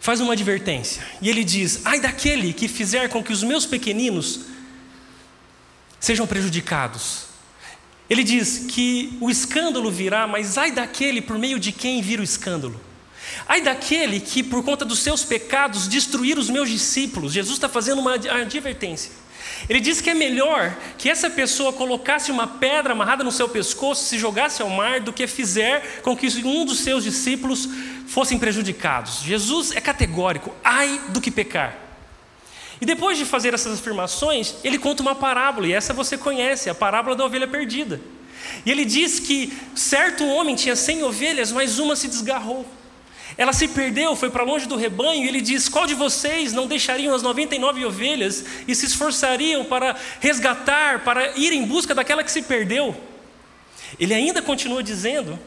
[0.00, 4.40] faz uma advertência e ele diz: Ai daquele que fizer com que os meus pequeninos
[5.98, 7.24] sejam prejudicados.
[8.08, 12.24] Ele diz que o escândalo virá, mas ai daquele por meio de quem vira o
[12.24, 12.78] escândalo.
[13.46, 17.32] Ai daquele que, por conta dos seus pecados, destruir os meus discípulos.
[17.32, 19.10] Jesus está fazendo uma advertência.
[19.68, 24.04] Ele diz que é melhor que essa pessoa colocasse uma pedra amarrada no seu pescoço
[24.04, 27.68] e se jogasse ao mar do que fizer com que um dos seus discípulos
[28.06, 29.22] fossem prejudicados.
[29.22, 31.78] Jesus é categórico: ai do que pecar.
[32.80, 36.74] E depois de fazer essas afirmações, ele conta uma parábola, e essa você conhece, a
[36.74, 38.00] parábola da ovelha perdida.
[38.66, 42.66] E ele diz que certo homem tinha cem ovelhas, mas uma se desgarrou.
[43.36, 46.66] Ela se perdeu, foi para longe do rebanho, e ele diz: Qual de vocês não
[46.66, 52.30] deixariam as 99 ovelhas e se esforçariam para resgatar, para ir em busca daquela que
[52.30, 52.96] se perdeu?
[53.98, 55.38] Ele ainda continua dizendo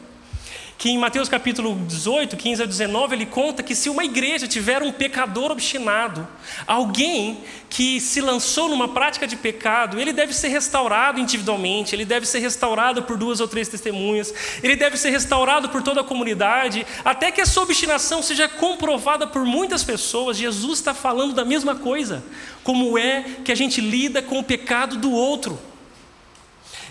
[0.78, 4.80] que em Mateus capítulo 18, 15 a 19, ele conta que se uma igreja tiver
[4.80, 6.26] um pecador obstinado,
[6.68, 12.26] alguém que se lançou numa prática de pecado, ele deve ser restaurado individualmente, ele deve
[12.26, 16.86] ser restaurado por duas ou três testemunhas, ele deve ser restaurado por toda a comunidade,
[17.04, 20.36] até que a sua obstinação seja comprovada por muitas pessoas.
[20.36, 22.22] Jesus está falando da mesma coisa,
[22.62, 25.58] como é que a gente lida com o pecado do outro.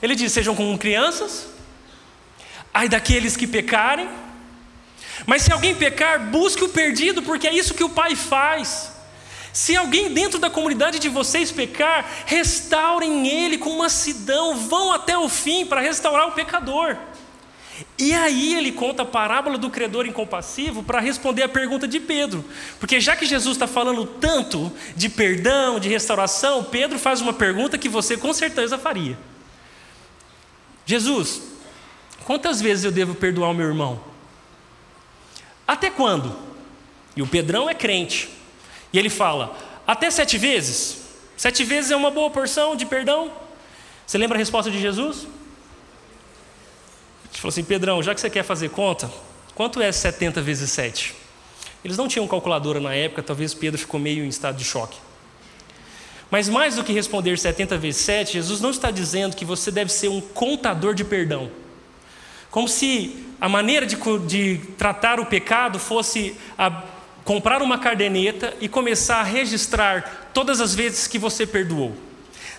[0.02, 1.57] Ele diz: sejam como crianças,
[2.78, 4.07] ai daqueles que pecarem.
[5.25, 8.91] Mas se alguém pecar, busque o perdido, porque é isso que o Pai faz.
[9.51, 15.28] Se alguém dentro da comunidade de vocês pecar, restaurem ele com mansidão, vão até o
[15.28, 16.95] fim para restaurar o pecador.
[17.97, 22.45] E aí ele conta a parábola do credor incompassivo para responder a pergunta de Pedro.
[22.80, 27.75] Porque já que Jesus está falando tanto de perdão, de restauração, Pedro faz uma pergunta
[27.75, 29.17] que você com certeza faria.
[30.86, 31.41] Jesus,
[32.28, 34.01] Quantas vezes eu devo perdoar o meu irmão?
[35.65, 36.38] Até quando?
[37.15, 38.28] E o Pedrão é crente.
[38.91, 39.57] E ele fala:
[39.88, 41.03] até sete vezes?
[41.38, 43.32] Sete vezes é uma boa porção de perdão?
[44.05, 45.19] Você lembra a resposta de Jesus?
[45.19, 45.30] Ele
[47.36, 49.09] falou assim: Pedrão, já que você quer fazer conta,
[49.55, 51.15] quanto é 70 vezes 7?
[51.82, 54.97] Eles não tinham calculadora na época, talvez Pedro ficou meio em estado de choque.
[56.30, 59.93] Mas mais do que responder 70 vezes 7, Jesus não está dizendo que você deve
[59.93, 61.49] ser um contador de perdão.
[62.50, 66.84] Como se a maneira de, de tratar o pecado fosse a,
[67.24, 71.93] comprar uma caderneta e começar a registrar todas as vezes que você perdoou.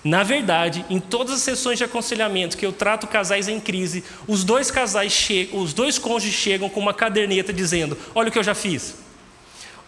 [0.04, 4.44] Na verdade, em todas as sessões de aconselhamento que eu trato casais em crise, os
[4.44, 8.44] dois casais chegam, os dois cônjuges chegam com uma caderneta dizendo: Olha o que eu
[8.44, 8.94] já fiz,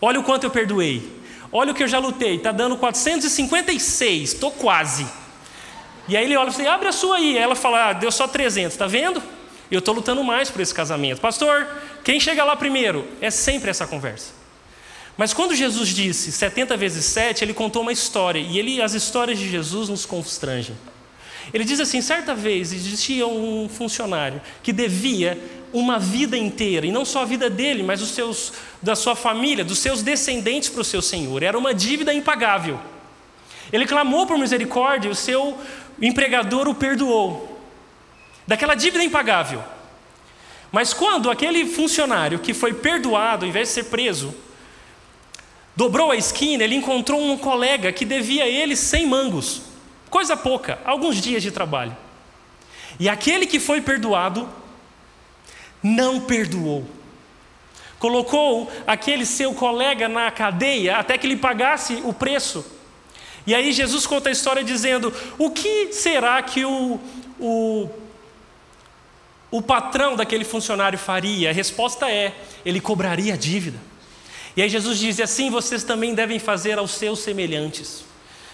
[0.01, 1.09] olha o quanto eu perdoei,
[1.53, 5.07] olha o que eu já lutei, está dando 456, estou quase.
[6.09, 7.39] E aí ele olha e fala: Abre a sua aí.
[7.39, 9.23] Ela fala: ah, Deu só 300, está vendo?
[9.71, 11.21] E eu estou lutando mais por esse casamento.
[11.21, 11.67] Pastor,
[12.03, 13.07] quem chega lá primeiro?
[13.21, 14.33] É sempre essa conversa.
[15.17, 18.41] Mas quando Jesus disse 70 vezes 7, ele contou uma história.
[18.41, 20.75] E ele, as histórias de Jesus nos constrangem.
[21.53, 25.39] Ele diz assim: certa vez existia um funcionário que devia
[25.73, 28.53] uma vida inteira, e não só a vida dele, mas os seus,
[28.83, 31.45] da sua família, dos seus descendentes para o seu senhor.
[31.45, 32.81] Era uma dívida impagável.
[33.73, 35.57] Ele clamou por misericórdia e o seu
[36.01, 37.50] empregador o perdoou
[38.51, 39.63] daquela dívida impagável.
[40.73, 44.35] Mas quando aquele funcionário que foi perdoado, ao invés de ser preso,
[45.77, 49.63] dobrou a esquina, ele encontrou um colega que devia a ele 100 mangos,
[50.11, 51.97] coisa pouca, alguns dias de trabalho.
[52.99, 54.49] E aquele que foi perdoado
[55.81, 56.85] não perdoou.
[58.01, 62.67] Colocou aquele seu colega na cadeia até que ele pagasse o preço.
[63.47, 66.99] E aí Jesus conta a história dizendo: o que será que o,
[67.39, 68.00] o
[69.51, 71.51] o patrão daquele funcionário faria?
[71.51, 72.35] A resposta é:
[72.65, 73.79] ele cobraria a dívida.
[74.57, 78.05] E aí Jesus diz: assim vocês também devem fazer aos seus semelhantes.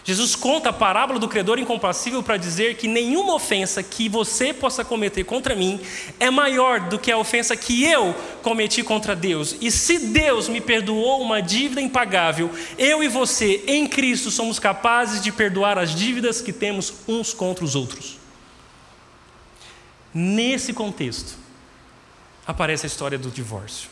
[0.06, 4.84] Jesus conta a parábola do credor incompassível para dizer que nenhuma ofensa que você possa
[4.84, 5.80] cometer contra mim
[6.20, 9.56] é maior do que a ofensa que eu cometi contra Deus.
[9.60, 15.20] E se Deus me perdoou uma dívida impagável, eu e você, em Cristo, somos capazes
[15.20, 18.25] de perdoar as dívidas que temos uns contra os outros.
[20.18, 21.36] Nesse contexto,
[22.46, 23.90] aparece a história do divórcio.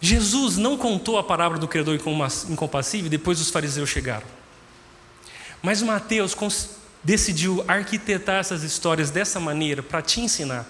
[0.00, 4.26] Jesus não contou a parábola do credor incompassível depois os fariseus chegaram.
[5.62, 6.36] Mas Mateus
[7.04, 10.66] decidiu arquitetar essas histórias dessa maneira para te ensinar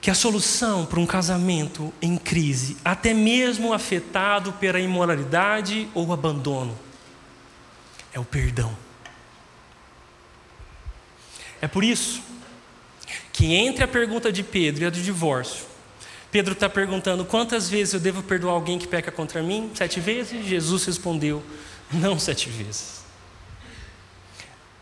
[0.00, 6.78] que a solução para um casamento em crise, até mesmo afetado pela imoralidade ou abandono,
[8.10, 8.74] é o perdão.
[11.60, 12.22] É por isso
[13.38, 15.64] que entre a pergunta de Pedro e a do divórcio,
[16.28, 19.70] Pedro está perguntando quantas vezes eu devo perdoar alguém que peca contra mim?
[19.76, 20.44] Sete vezes?
[20.44, 21.40] Jesus respondeu:
[21.92, 23.02] não sete vezes.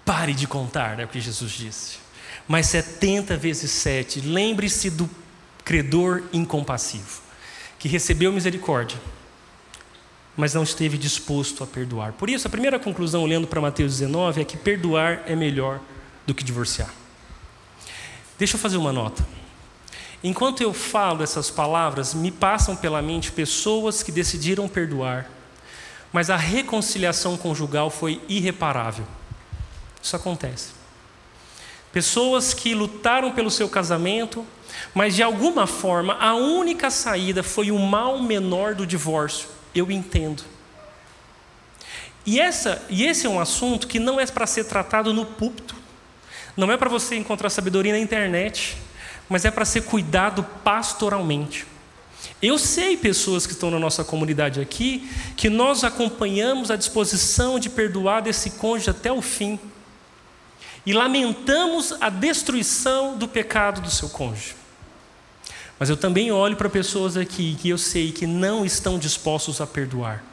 [0.07, 1.99] Pare de contar, é o que Jesus disse.
[2.49, 4.23] Mas setenta vezes sete.
[4.23, 5.11] Lembre-se do
[5.63, 7.21] credor incompassivo,
[7.79, 8.99] que recebeu misericórdia,
[10.35, 12.15] mas não esteve disposto a perdoar.
[12.15, 15.79] Por isso, a primeira conclusão, olhando para Mateus 19, é que perdoar é melhor
[16.27, 16.91] do que divorciar.
[18.39, 19.27] Deixa eu fazer uma nota.
[20.23, 25.31] Enquanto eu falo essas palavras, me passam pela mente pessoas que decidiram perdoar,
[26.13, 29.07] mas a reconciliação conjugal foi irreparável.
[30.03, 30.71] Isso acontece.
[31.93, 34.45] Pessoas que lutaram pelo seu casamento,
[34.95, 39.49] mas de alguma forma a única saída foi o mal menor do divórcio.
[39.75, 40.43] Eu entendo.
[42.25, 45.77] E, essa, e esse é um assunto que não é para ser tratado no púlpito.
[46.57, 48.77] Não é para você encontrar sabedoria na internet,
[49.29, 51.67] mas é para ser cuidado pastoralmente.
[52.41, 57.69] Eu sei pessoas que estão na nossa comunidade aqui que nós acompanhamos a disposição de
[57.69, 59.59] perdoar desse cônjuge até o fim
[60.85, 64.55] e lamentamos a destruição do pecado do seu cônjuge.
[65.79, 69.67] Mas eu também olho para pessoas aqui que eu sei que não estão dispostos a
[69.67, 70.25] perdoar,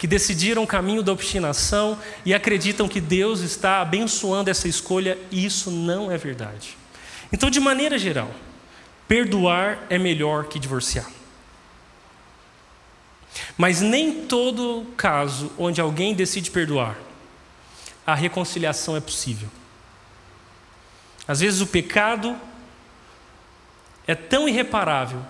[0.00, 5.44] que decidiram o caminho da obstinação e acreditam que Deus está abençoando essa escolha, e
[5.44, 6.74] isso não é verdade.
[7.30, 8.30] Então, de maneira geral,
[9.06, 11.06] perdoar é melhor que divorciar.
[13.58, 16.96] Mas nem todo caso onde alguém decide perdoar,
[18.06, 19.50] a reconciliação é possível.
[21.28, 22.34] Às vezes o pecado
[24.06, 25.20] é tão irreparável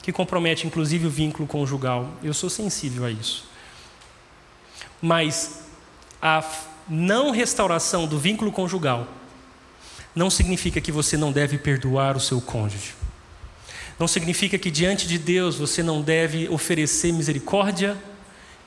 [0.00, 2.08] que compromete inclusive o vínculo conjugal.
[2.22, 3.50] Eu sou sensível a isso.
[5.02, 5.62] Mas
[6.22, 6.42] a
[6.88, 9.08] não restauração do vínculo conjugal
[10.14, 12.94] não significa que você não deve perdoar o seu cônjuge.
[13.98, 17.96] Não significa que diante de Deus você não deve oferecer misericórdia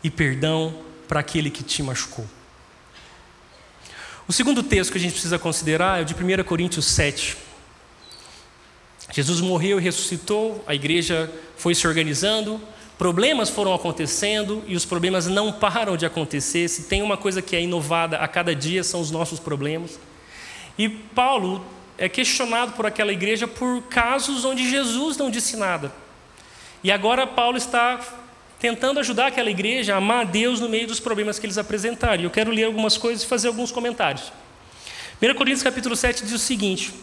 [0.04, 0.76] e perdão
[1.08, 2.26] para aquele que te machucou.
[4.28, 7.38] O segundo texto que a gente precisa considerar é o de 1 Coríntios 7.
[9.12, 12.60] Jesus morreu e ressuscitou, a igreja foi se organizando,
[12.98, 16.68] problemas foram acontecendo e os problemas não param de acontecer.
[16.68, 20.00] Se tem uma coisa que é inovada a cada dia, são os nossos problemas.
[20.78, 21.64] E Paulo
[21.98, 25.92] é questionado por aquela igreja por casos onde Jesus não disse nada.
[26.84, 28.00] E agora Paulo está
[28.60, 32.24] tentando ajudar aquela igreja a amar a Deus no meio dos problemas que eles apresentaram.
[32.24, 34.32] Eu quero ler algumas coisas e fazer alguns comentários.
[35.22, 36.94] 1 Coríntios capítulo 7 diz o seguinte: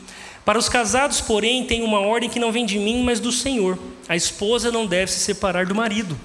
[0.45, 3.79] Para os casados, porém, tem uma ordem que não vem de mim, mas do Senhor.
[4.09, 6.19] A esposa não deve se separar do marido.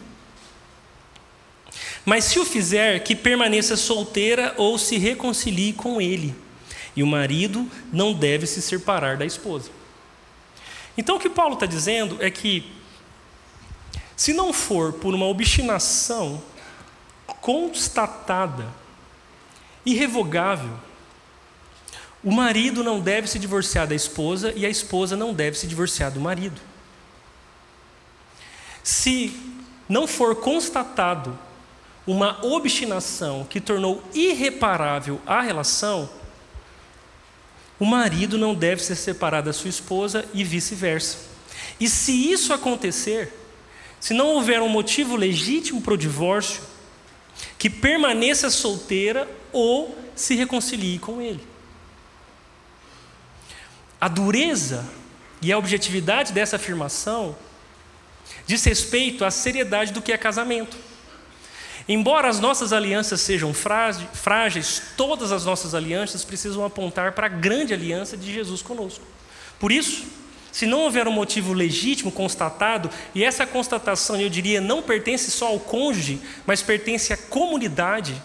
[2.03, 6.33] Mas se o fizer, que permaneça solteira ou se reconcilie com ele.
[6.95, 9.69] E o marido não deve se separar da esposa.
[10.97, 12.65] Então o que Paulo está dizendo é que
[14.15, 16.41] se não for por uma obstinação
[17.39, 18.65] constatada,
[19.85, 20.73] irrevogável,
[22.23, 26.11] o marido não deve se divorciar da esposa e a esposa não deve se divorciar
[26.11, 26.59] do marido.
[28.83, 29.35] Se
[29.87, 31.37] não for constatado
[32.05, 36.09] uma obstinação que tornou irreparável a relação,
[37.79, 41.17] o marido não deve se separar da sua esposa e vice-versa.
[41.79, 43.31] E se isso acontecer,
[43.99, 46.61] se não houver um motivo legítimo para o divórcio,
[47.57, 51.56] que permaneça solteira ou se reconcilie com ele.
[53.99, 54.85] A dureza
[55.41, 57.35] e a objetividade dessa afirmação
[58.45, 60.77] diz respeito à seriedade do que é casamento.
[61.89, 67.73] Embora as nossas alianças sejam frágeis, todas as nossas alianças precisam apontar para a grande
[67.73, 69.05] aliança de Jesus conosco.
[69.57, 70.05] Por isso,
[70.51, 75.47] se não houver um motivo legítimo constatado, e essa constatação, eu diria, não pertence só
[75.47, 78.21] ao cônjuge, mas pertence à comunidade,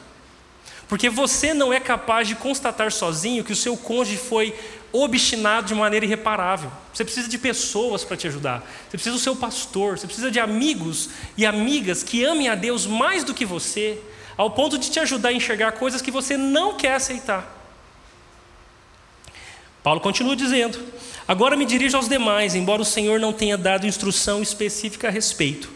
[0.93, 4.55] porque você não é capaz de constatar sozinho que o seu cônjuge foi
[4.93, 6.71] obstinado de maneira irreparável.
[6.93, 8.59] Você precisa de pessoas para te ajudar.
[8.61, 12.85] Você precisa do seu pastor, você precisa de amigos e amigas que amem a Deus
[12.85, 13.99] mais do que você,
[14.37, 17.51] ao ponto de te ajudar a enxergar coisas que você não quer aceitar.
[19.83, 20.79] Paulo continua dizendo:
[21.27, 25.71] Agora me dirijo aos demais, embora o Senhor não tenha dado instrução específica a respeito.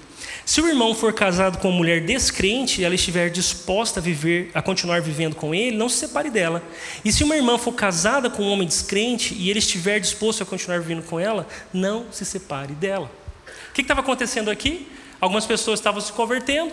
[0.46, 4.48] Se o irmão for casado com uma mulher descrente e ela estiver disposta a viver,
[4.54, 6.62] a continuar vivendo com ele, não se separe dela.
[7.04, 10.46] E se uma irmã for casada com um homem descrente e ele estiver disposto a
[10.46, 13.10] continuar vivendo com ela, não se separe dela.
[13.70, 14.86] O que estava acontecendo aqui?
[15.20, 16.70] Algumas pessoas estavam se convertendo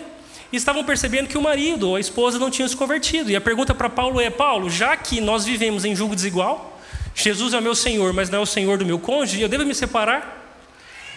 [0.51, 3.31] e estavam percebendo que o marido ou a esposa não tinham se convertido.
[3.31, 6.79] E a pergunta para Paulo é: Paulo, já que nós vivemos em julgo desigual,
[7.15, 9.65] Jesus é o meu Senhor, mas não é o Senhor do meu cônjuge, eu devo
[9.65, 10.61] me separar?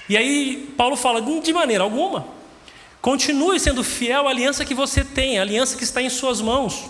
[0.08, 2.35] E aí Paulo fala: de maneira alguma.
[3.00, 6.84] Continue sendo fiel à aliança que você tem, à aliança que está em suas mãos.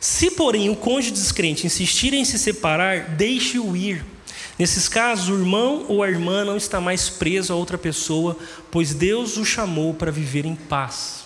[0.00, 4.04] Se, porém, o cônjuge descrente insistir em se separar, deixe-o ir.
[4.58, 8.36] Nesses casos, o irmão ou a irmã não está mais preso a outra pessoa,
[8.70, 11.24] pois Deus o chamou para viver em paz.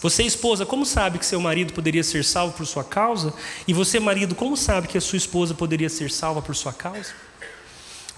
[0.00, 3.34] Você, esposa, como sabe que seu marido poderia ser salvo por sua causa?
[3.66, 7.12] E você, marido, como sabe que a sua esposa poderia ser salva por sua causa?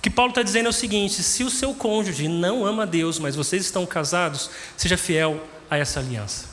[0.01, 3.19] O que Paulo está dizendo é o seguinte: se o seu cônjuge não ama Deus,
[3.19, 6.49] mas vocês estão casados, seja fiel a essa aliança.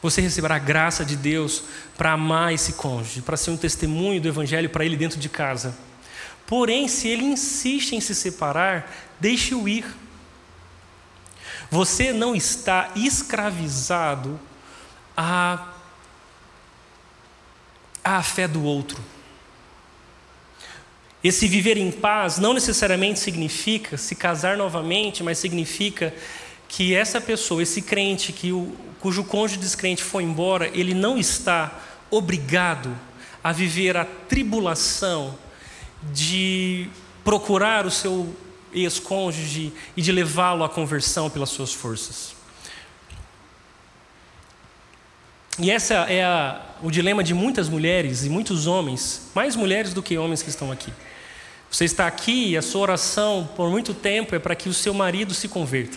[0.00, 1.64] Você receberá a graça de Deus
[1.96, 5.76] para amar esse cônjuge, para ser um testemunho do Evangelho para ele dentro de casa.
[6.46, 8.88] Porém, se ele insiste em se separar,
[9.18, 9.84] deixe-o ir.
[11.68, 14.38] Você não está escravizado
[15.16, 15.66] à,
[18.04, 19.02] à fé do outro.
[21.22, 26.12] Esse viver em paz não necessariamente significa se casar novamente, mas significa
[26.68, 31.80] que essa pessoa, esse crente que o, cujo cônjuge descrente foi embora, ele não está
[32.10, 32.96] obrigado
[33.42, 35.36] a viver a tribulação
[36.12, 36.88] de
[37.24, 38.34] procurar o seu
[38.72, 42.34] ex-cônjuge e de levá-lo à conversão pelas suas forças.
[45.58, 50.02] E esse é a, o dilema de muitas mulheres e muitos homens, mais mulheres do
[50.02, 50.92] que homens que estão aqui.
[51.72, 54.92] Você está aqui e a sua oração por muito tempo é para que o seu
[54.92, 55.96] marido se converta.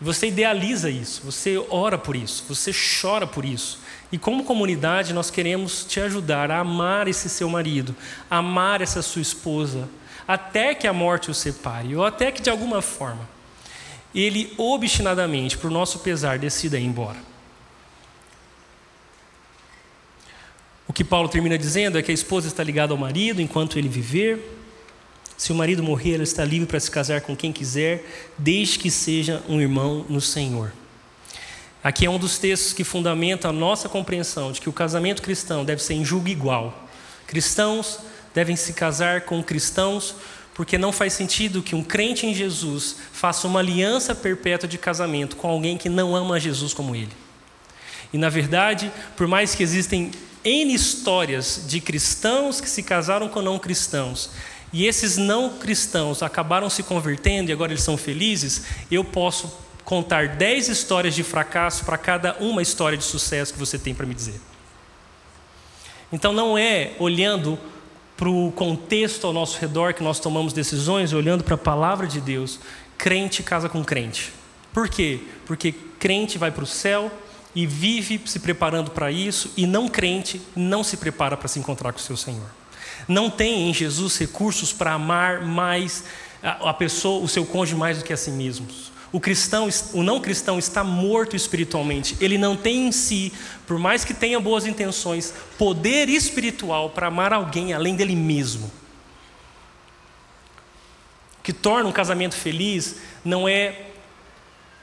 [0.00, 3.80] Você idealiza isso, você ora por isso, você chora por isso.
[4.12, 7.94] E como comunidade, nós queremos te ajudar a amar esse seu marido,
[8.30, 9.88] amar essa sua esposa,
[10.28, 13.28] até que a morte o separe, ou até que de alguma forma
[14.14, 17.31] ele obstinadamente, por nosso pesar, decida ir embora.
[20.92, 23.88] O que Paulo termina dizendo é que a esposa está ligada ao marido enquanto ele
[23.88, 24.58] viver.
[25.38, 28.04] Se o marido morrer, ela está livre para se casar com quem quiser,
[28.36, 30.70] desde que seja um irmão no Senhor.
[31.82, 35.64] Aqui é um dos textos que fundamenta a nossa compreensão de que o casamento cristão
[35.64, 36.86] deve ser em julgo igual.
[37.26, 37.98] Cristãos
[38.34, 40.14] devem se casar com cristãos,
[40.52, 45.36] porque não faz sentido que um crente em Jesus faça uma aliança perpétua de casamento
[45.36, 47.12] com alguém que não ama Jesus como ele.
[48.12, 50.10] E na verdade, por mais que existem
[50.44, 54.30] N histórias de cristãos que se casaram com não cristãos,
[54.72, 59.52] e esses não cristãos acabaram se convertendo e agora eles são felizes, eu posso
[59.84, 64.06] contar 10 histórias de fracasso para cada uma história de sucesso que você tem para
[64.06, 64.40] me dizer.
[66.12, 67.58] Então não é olhando
[68.16, 72.20] para o contexto ao nosso redor que nós tomamos decisões, olhando para a palavra de
[72.20, 72.60] Deus,
[72.96, 74.32] crente casa com crente.
[74.72, 75.20] Por quê?
[75.44, 77.10] Porque crente vai para o céu,
[77.54, 81.92] e vive se preparando para isso, e não crente não se prepara para se encontrar
[81.92, 82.48] com o seu Senhor.
[83.06, 86.04] Não tem em Jesus recursos para amar mais
[86.42, 88.90] a pessoa, o seu cônjuge mais do que a si mesmos.
[89.12, 92.16] O cristão, o não cristão está morto espiritualmente.
[92.18, 93.30] Ele não tem em si,
[93.66, 98.72] por mais que tenha boas intenções, poder espiritual para amar alguém além dele mesmo.
[101.38, 103.91] O que torna um casamento feliz não é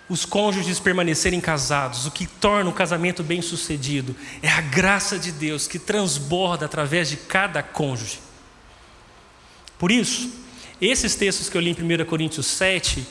[0.09, 5.67] os cônjuges permanecerem casados, o que torna o casamento bem-sucedido é a graça de Deus
[5.67, 8.19] que transborda através de cada cônjuge.
[9.77, 10.31] Por isso,
[10.81, 13.05] esses textos que eu li em 1 Coríntios 7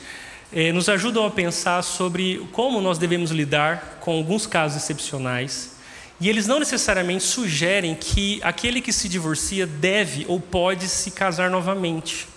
[0.51, 5.77] eh, nos ajudam a pensar sobre como nós devemos lidar com alguns casos excepcionais.
[6.19, 11.49] E eles não necessariamente sugerem que aquele que se divorcia deve ou pode se casar
[11.49, 12.27] novamente.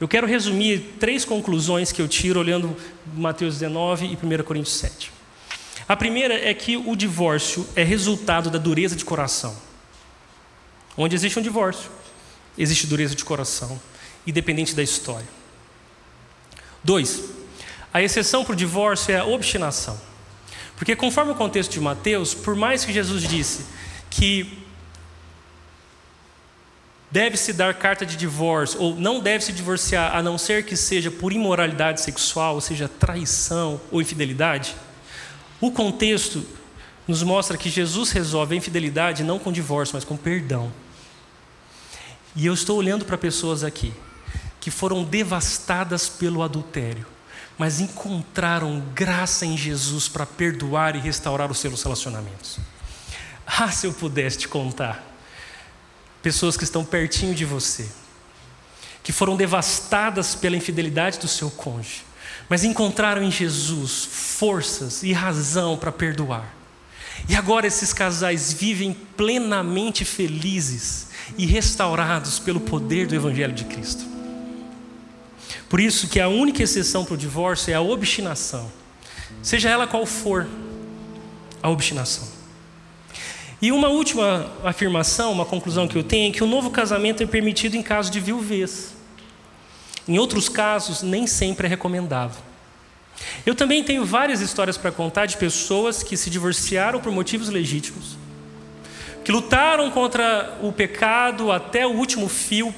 [0.00, 2.74] Eu quero resumir três conclusões que eu tiro olhando
[3.14, 5.12] Mateus 19 e 1 Coríntios 7.
[5.86, 9.54] A primeira é que o divórcio é resultado da dureza de coração.
[10.96, 11.90] Onde existe um divórcio,
[12.56, 13.78] existe dureza de coração,
[14.26, 15.28] independente da história.
[16.82, 17.24] Dois,
[17.92, 20.00] a exceção para o divórcio é a obstinação.
[20.76, 23.66] Porque, conforme o contexto de Mateus, por mais que Jesus disse
[24.08, 24.59] que
[27.10, 31.10] deve-se dar carta de divórcio, ou não deve se divorciar, a não ser que seja
[31.10, 34.76] por imoralidade sexual, ou seja, traição ou infidelidade,
[35.60, 36.44] o contexto
[37.06, 40.72] nos mostra que Jesus resolve a infidelidade não com divórcio, mas com perdão.
[42.36, 43.92] E eu estou olhando para pessoas aqui
[44.60, 47.06] que foram devastadas pelo adultério,
[47.58, 52.58] mas encontraram graça em Jesus para perdoar e restaurar os seus relacionamentos.
[53.46, 55.09] Ah, se eu pudesse te contar
[56.22, 57.86] pessoas que estão pertinho de você,
[59.02, 62.04] que foram devastadas pela infidelidade do seu cônjuge,
[62.48, 66.54] mas encontraram em Jesus forças e razão para perdoar.
[67.28, 74.04] E agora esses casais vivem plenamente felizes e restaurados pelo poder do Evangelho de Cristo.
[75.68, 78.70] Por isso que a única exceção para o divórcio é a obstinação,
[79.42, 80.48] seja ela qual for
[81.62, 82.39] a obstinação.
[83.62, 87.26] E uma última afirmação, uma conclusão que eu tenho é que o novo casamento é
[87.26, 88.94] permitido em caso de viuvez.
[90.08, 92.42] Em outros casos, nem sempre é recomendável.
[93.44, 98.16] Eu também tenho várias histórias para contar de pessoas que se divorciaram por motivos legítimos,
[99.22, 102.74] que lutaram contra o pecado até o último fio,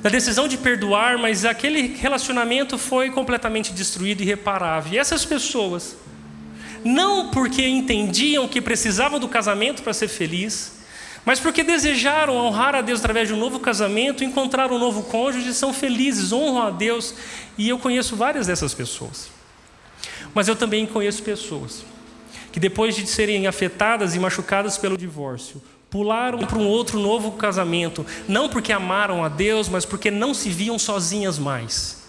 [0.00, 4.92] da decisão de perdoar, mas aquele relacionamento foi completamente destruído e irreparável.
[4.92, 5.96] E essas pessoas
[6.84, 10.80] não porque entendiam que precisavam do casamento para ser feliz,
[11.24, 15.50] mas porque desejaram honrar a Deus através de um novo casamento, encontrar um novo cônjuge,
[15.50, 17.14] e são felizes, honram a Deus,
[17.56, 19.28] e eu conheço várias dessas pessoas.
[20.34, 21.84] Mas eu também conheço pessoas
[22.52, 28.04] que depois de serem afetadas e machucadas pelo divórcio, pularam para um outro novo casamento,
[28.28, 32.01] não porque amaram a Deus, mas porque não se viam sozinhas mais.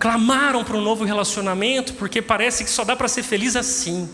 [0.00, 4.08] Clamaram para um novo relacionamento porque parece que só dá para ser feliz assim.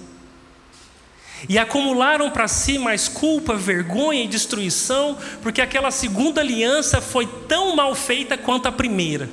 [1.49, 7.77] E acumularam para si mais culpa, vergonha e destruição, porque aquela segunda aliança foi tão
[7.77, 9.31] mal feita quanto a primeira.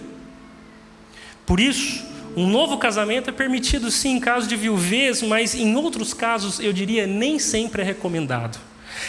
[1.43, 6.13] Por isso, um novo casamento é permitido sim em caso de viuvez, mas em outros
[6.13, 8.59] casos, eu diria, nem sempre é recomendado.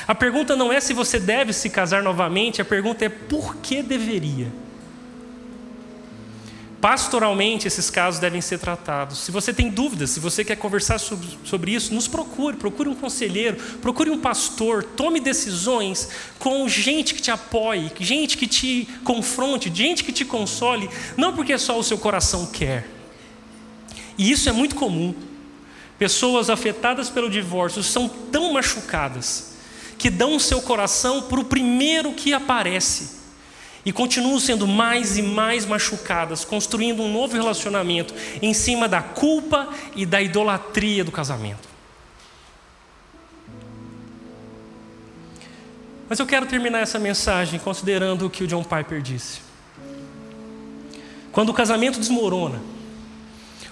[0.09, 3.83] A pergunta não é se você deve se casar novamente, a pergunta é por que
[3.83, 4.64] deveria.
[6.85, 9.21] Pastoralmente, esses casos devem ser tratados.
[9.21, 12.59] Se você tem dúvidas, se você quer conversar sobre, isso, nos procure.
[12.59, 14.85] Procure um conselheiro, procure um pastor.
[14.85, 20.91] Tome decisões com gente que te apoie, gente que te confronte, gente que te console.
[21.17, 22.87] Não porque só o seu coração quer.
[24.19, 25.15] E isso é muito comum.
[25.99, 29.55] Pessoas afetadas pelo divórcio são tão machucadas
[29.97, 33.24] que dão o seu coração para o primeiro que aparece
[33.85, 39.69] e continuam sendo mais e mais machucadas, construindo um novo relacionamento em cima da culpa
[39.95, 41.69] e da idolatria do casamento.
[46.09, 49.41] Mas eu quero terminar essa mensagem considerando o que o John Piper disse.
[51.33, 52.61] Quando o casamento desmorona,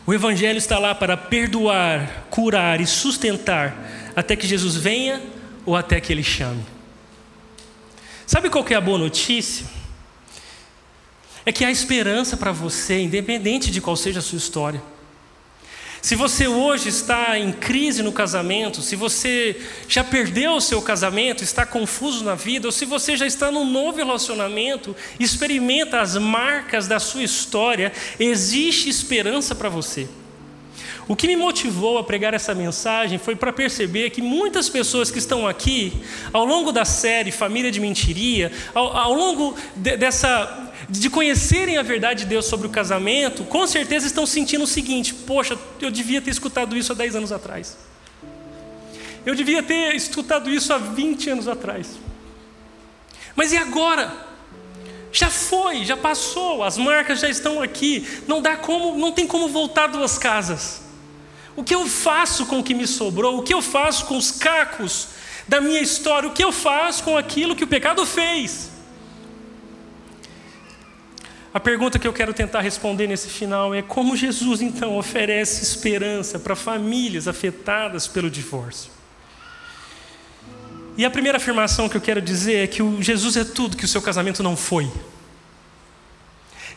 [0.04, 3.76] o Evangelho está lá para perdoar, curar e sustentar
[4.16, 5.22] até que Jesus venha
[5.64, 6.64] ou até que Ele chame.
[8.26, 9.81] Sabe qual é a boa notícia?
[11.44, 14.82] É que há esperança para você, independente de qual seja a sua história.
[16.02, 19.56] Se você hoje está em crise no casamento, se você
[19.88, 23.64] já perdeu o seu casamento, está confuso na vida, ou se você já está num
[23.64, 30.08] novo relacionamento, experimenta as marcas da sua história, existe esperança para você.
[31.08, 35.18] O que me motivou a pregar essa mensagem foi para perceber que muitas pessoas que
[35.18, 35.92] estão aqui,
[36.32, 41.82] ao longo da série Família de Mentiria, ao, ao longo de, dessa de conhecerem a
[41.82, 46.20] verdade de Deus sobre o casamento, com certeza estão sentindo o seguinte: poxa, eu devia
[46.20, 47.76] ter escutado isso há 10 anos atrás.
[49.24, 51.88] Eu devia ter escutado isso há 20 anos atrás.
[53.34, 54.30] Mas e agora?
[55.12, 58.06] Já foi, já passou, as marcas já estão aqui.
[58.26, 60.81] Não dá como, não tem como voltar duas casas.
[61.54, 63.38] O que eu faço com o que me sobrou?
[63.38, 65.08] O que eu faço com os cacos
[65.46, 66.28] da minha história?
[66.28, 68.70] O que eu faço com aquilo que o pecado fez?
[71.52, 76.38] A pergunta que eu quero tentar responder nesse final é como Jesus então oferece esperança
[76.38, 78.90] para famílias afetadas pelo divórcio.
[80.96, 83.84] E a primeira afirmação que eu quero dizer é que o Jesus é tudo que
[83.84, 84.90] o seu casamento não foi.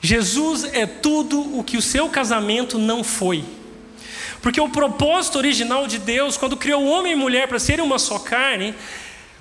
[0.02, 3.46] Jesus é tudo o que o seu casamento não foi.
[4.46, 7.98] Porque o propósito original de Deus, quando criou o homem e mulher para serem uma
[7.98, 8.76] só carne,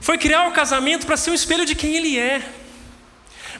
[0.00, 2.40] foi criar o casamento para ser um espelho de quem ele é.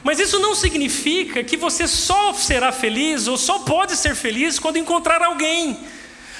[0.03, 4.77] Mas isso não significa que você só será feliz ou só pode ser feliz quando
[4.77, 5.77] encontrar alguém.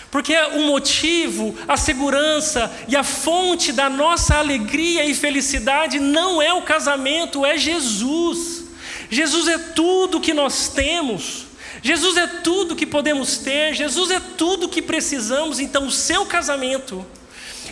[0.09, 6.51] Porque o motivo, a segurança e a fonte da nossa alegria e felicidade não é
[6.51, 8.63] o casamento, é Jesus.
[9.11, 11.44] Jesus é tudo que nós temos.
[11.85, 15.59] Jesus é tudo que podemos ter, Jesus é tudo que precisamos.
[15.59, 17.05] Então, o seu casamento,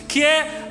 [0.06, 0.70] que é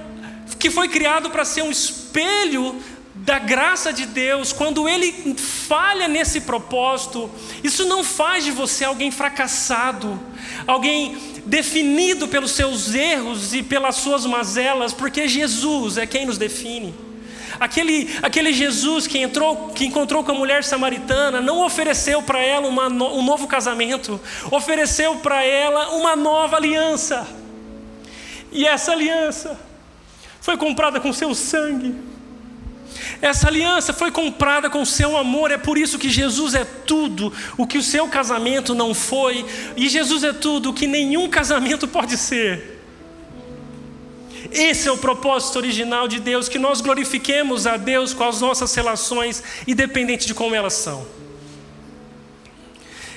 [0.58, 2.82] que foi criado para ser um espelho
[3.14, 7.30] da graça de Deus, quando ele falha nesse propósito,
[7.62, 10.18] isso não faz de você alguém fracassado,
[10.66, 16.96] alguém definido pelos seus erros e pelas suas mazelas, porque Jesus é quem nos define.
[17.60, 22.68] Aquele, aquele Jesus que entrou, que encontrou com a mulher samaritana, não ofereceu para ela
[22.68, 24.20] uma, um novo casamento,
[24.52, 27.28] ofereceu para ela uma nova aliança.
[28.52, 29.60] E essa aliança
[30.42, 31.96] foi comprada com seu sangue.
[33.22, 37.66] Essa aliança foi comprada com seu amor, é por isso que Jesus é tudo o
[37.66, 39.46] que o seu casamento não foi,
[39.76, 42.73] e Jesus é tudo o que nenhum casamento pode ser.
[44.54, 48.74] Esse é o propósito original de Deus, que nós glorifiquemos a Deus com as nossas
[48.76, 51.06] relações, independente de como elas são.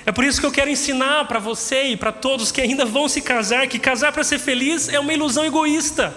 [0.07, 3.09] É por isso que eu quero ensinar para você e para todos que ainda vão
[3.09, 6.15] se casar que casar para ser feliz é uma ilusão egoísta.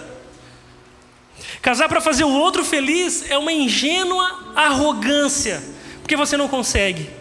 [1.60, 5.62] Casar para fazer o outro feliz é uma ingênua arrogância,
[6.00, 7.19] porque você não consegue.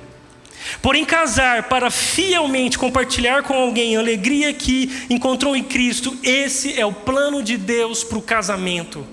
[0.81, 6.85] Porém, casar para fielmente compartilhar com alguém a alegria que encontrou em Cristo, esse é
[6.85, 9.05] o plano de Deus para o casamento.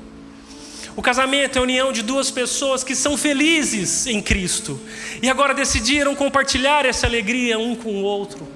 [0.96, 4.80] O casamento é a união de duas pessoas que são felizes em Cristo
[5.22, 8.48] e agora decidiram compartilhar essa alegria um com o outro.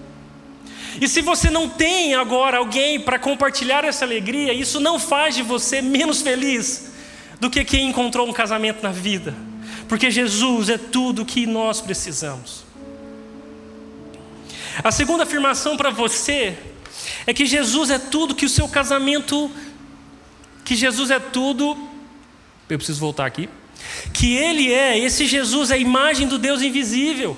[0.99, 5.43] E se você não tem agora alguém para compartilhar essa alegria, isso não faz de
[5.43, 6.91] você menos feliz
[7.39, 9.35] do que quem encontrou um casamento na vida,
[9.87, 12.70] porque Jesus é tudo o que nós precisamos.
[14.83, 16.57] A segunda afirmação para você
[17.27, 19.51] é que Jesus é tudo que o seu casamento,
[20.65, 21.77] que Jesus é tudo.
[22.69, 23.49] Eu preciso voltar aqui.
[24.13, 27.37] Que Ele é, esse Jesus é a imagem do Deus invisível.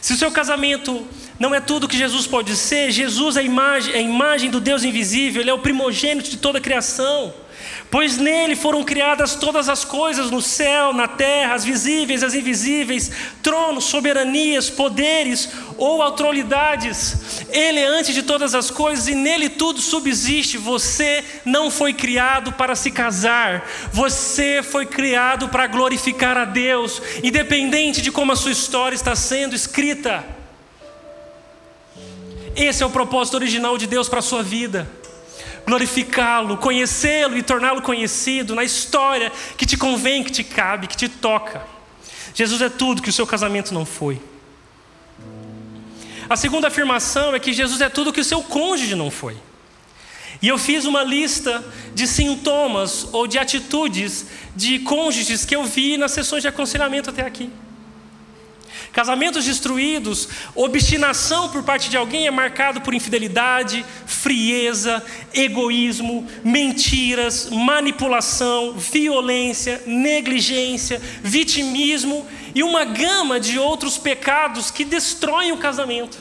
[0.00, 1.06] Se o seu casamento
[1.38, 4.60] não é tudo que Jesus pode ser, Jesus é a imagem, é a imagem do
[4.60, 7.32] Deus invisível, Ele é o primogênito de toda a criação
[7.90, 13.10] pois nele foram criadas todas as coisas no céu, na terra, as visíveis, as invisíveis,
[13.42, 17.46] tronos, soberanias, poderes ou autoridades.
[17.50, 20.58] Ele é antes de todas as coisas e nele tudo subsiste.
[20.58, 28.02] Você não foi criado para se casar, você foi criado para glorificar a Deus, independente
[28.02, 30.24] de como a sua história está sendo escrita.
[32.56, 34.88] Esse é o propósito original de Deus para a sua vida
[35.66, 41.08] glorificá-lo, conhecê-lo e torná-lo conhecido na história que te convém, que te cabe, que te
[41.08, 41.66] toca.
[42.32, 44.20] Jesus é tudo que o seu casamento não foi.
[46.28, 49.36] A segunda afirmação é que Jesus é tudo que o seu cônjuge não foi.
[50.40, 51.64] E eu fiz uma lista
[51.94, 57.22] de sintomas ou de atitudes de cônjuges que eu vi nas sessões de aconselhamento até
[57.22, 57.50] aqui.
[58.92, 65.04] Casamentos destruídos, obstinação por parte de alguém é marcado por infidelidade, frieza,
[65.34, 75.58] egoísmo, mentiras, manipulação, violência, negligência, vitimismo e uma gama de outros pecados que destroem o
[75.58, 76.18] casamento.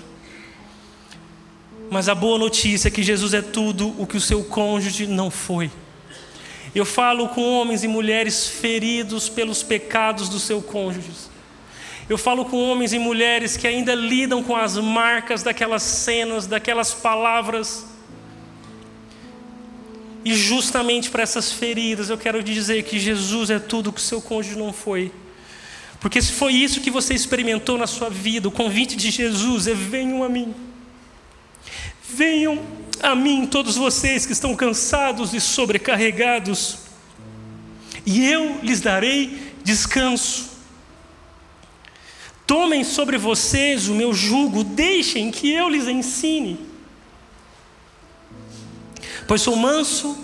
[1.89, 5.31] Mas a boa notícia é que Jesus é tudo o que o seu cônjuge não
[5.31, 5.71] foi.
[6.73, 11.34] Eu falo com homens e mulheres feridos pelos pecados dos seus cônjuges
[12.07, 16.93] eu falo com homens e mulheres que ainda lidam com as marcas daquelas cenas, daquelas
[16.93, 17.85] palavras.
[20.23, 24.21] E justamente para essas feridas eu quero dizer que Jesus é tudo que o seu
[24.21, 25.11] cônjuge não foi.
[25.99, 29.73] Porque se foi isso que você experimentou na sua vida, o convite de Jesus é:
[29.73, 30.53] venham a mim.
[32.07, 32.61] Venham
[33.01, 36.77] a mim, todos vocês que estão cansados e sobrecarregados,
[38.05, 40.54] e eu lhes darei descanso.
[42.45, 46.59] Tomem sobre vocês o meu jugo, deixem que eu lhes ensine.
[49.27, 50.15] Pois sou manso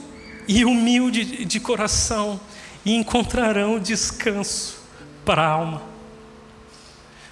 [0.47, 2.39] e humilde de coração,
[2.83, 4.79] e encontrarão descanso
[5.23, 5.81] para a alma.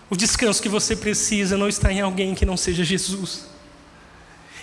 [0.09, 3.47] O descanso que você precisa não está em alguém que não seja Jesus.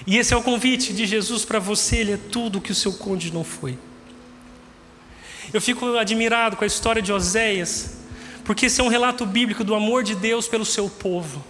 [0.07, 2.93] E esse é o convite de Jesus para você, ele é tudo que o seu
[2.93, 3.79] cônjuge não foi.
[5.53, 7.95] Eu fico admirado com a história de Oséias,
[8.47, 11.44] porque esse é um relato bíblico do amor de Deus pelo seu povo.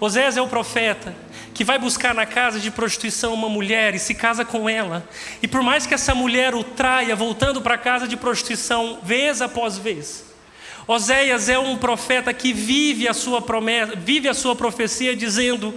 [0.00, 1.14] Osés é o profeta
[1.54, 5.08] que vai buscar na casa de prostituição uma mulher e se casa com ela.
[5.42, 9.40] E por mais que essa mulher o traia, voltando para a casa de prostituição vez
[9.40, 10.24] após vez,
[10.88, 15.72] Oséias é um profeta que vive a sua promessa, vive a sua profecia dizendo: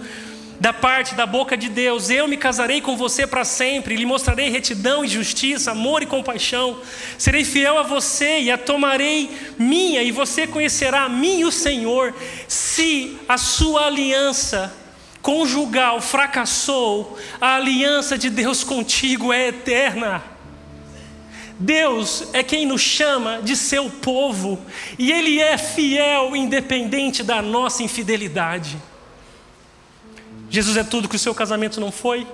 [0.60, 4.50] da parte da boca de Deus: Eu me casarei com você para sempre, lhe mostrarei
[4.50, 6.80] retidão e justiça, amor e compaixão.
[7.18, 11.52] Serei fiel a você e a tomarei minha, e você conhecerá a mim e o
[11.52, 12.14] Senhor.
[12.48, 14.72] Se a sua aliança
[15.20, 20.22] conjugal fracassou, a aliança de Deus contigo é eterna.
[21.58, 24.60] Deus é quem nos chama de seu povo,
[24.98, 28.76] e Ele é fiel, independente da nossa infidelidade.
[30.54, 32.24] Jesus é tudo que o seu casamento não foi.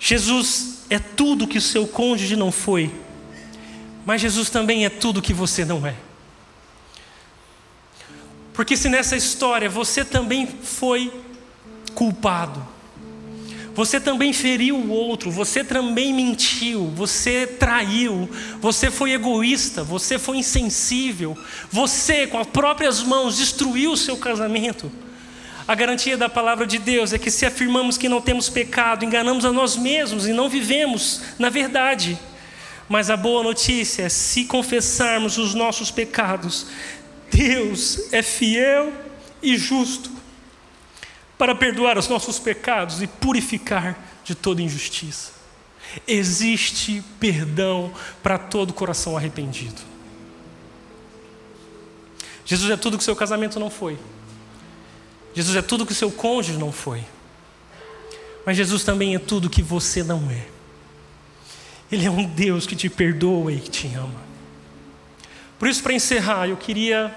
[0.00, 2.90] Jesus é tudo que o seu cônjuge não foi.
[4.06, 5.94] Mas Jesus também é tudo que você não é.
[8.54, 11.12] Porque se nessa história você também foi
[11.94, 12.66] culpado,
[13.74, 18.30] você também feriu o outro, você também mentiu, você traiu,
[18.62, 21.36] você foi egoísta, você foi insensível,
[21.70, 24.90] você com as próprias mãos destruiu o seu casamento.
[25.68, 29.44] A garantia da palavra de Deus é que se afirmamos que não temos pecado, enganamos
[29.44, 32.18] a nós mesmos e não vivemos na verdade.
[32.88, 36.66] Mas a boa notícia é: se confessarmos os nossos pecados,
[37.30, 38.92] Deus é fiel
[39.42, 40.10] e justo
[41.36, 45.32] para perdoar os nossos pecados e purificar de toda injustiça.
[46.06, 47.92] Existe perdão
[48.22, 49.82] para todo coração arrependido.
[52.44, 53.98] Jesus é tudo que seu casamento não foi.
[55.36, 57.04] Jesus é tudo que o seu cônjuge não foi.
[58.46, 60.46] Mas Jesus também é tudo que você não é.
[61.92, 64.24] Ele é um Deus que te perdoa e que te ama.
[65.58, 67.14] Por isso, para encerrar, eu queria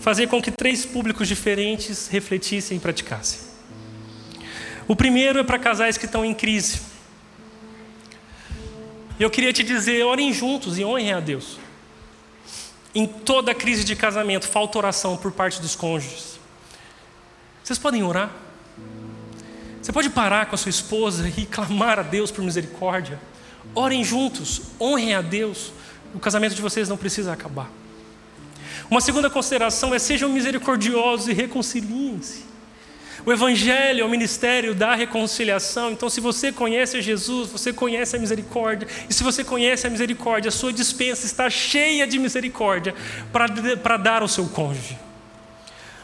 [0.00, 3.40] fazer com que três públicos diferentes refletissem e praticassem.
[4.88, 6.80] O primeiro é para casais que estão em crise.
[9.20, 11.58] Eu queria te dizer: orem juntos e honrem a Deus.
[12.94, 16.38] Em toda crise de casamento, falta oração por parte dos cônjuges.
[17.62, 18.30] Vocês podem orar?
[19.82, 23.20] Você pode parar com a sua esposa e clamar a Deus por misericórdia.
[23.74, 25.72] Orem juntos, honrem a Deus.
[26.14, 27.68] O casamento de vocês não precisa acabar.
[28.90, 32.53] Uma segunda consideração é sejam misericordiosos e reconciliem-se.
[33.26, 35.90] O Evangelho é o ministério da reconciliação.
[35.92, 38.86] Então, se você conhece Jesus, você conhece a misericórdia.
[39.08, 42.94] E se você conhece a misericórdia, a sua dispensa está cheia de misericórdia
[43.32, 44.98] para dar ao seu cônjuge.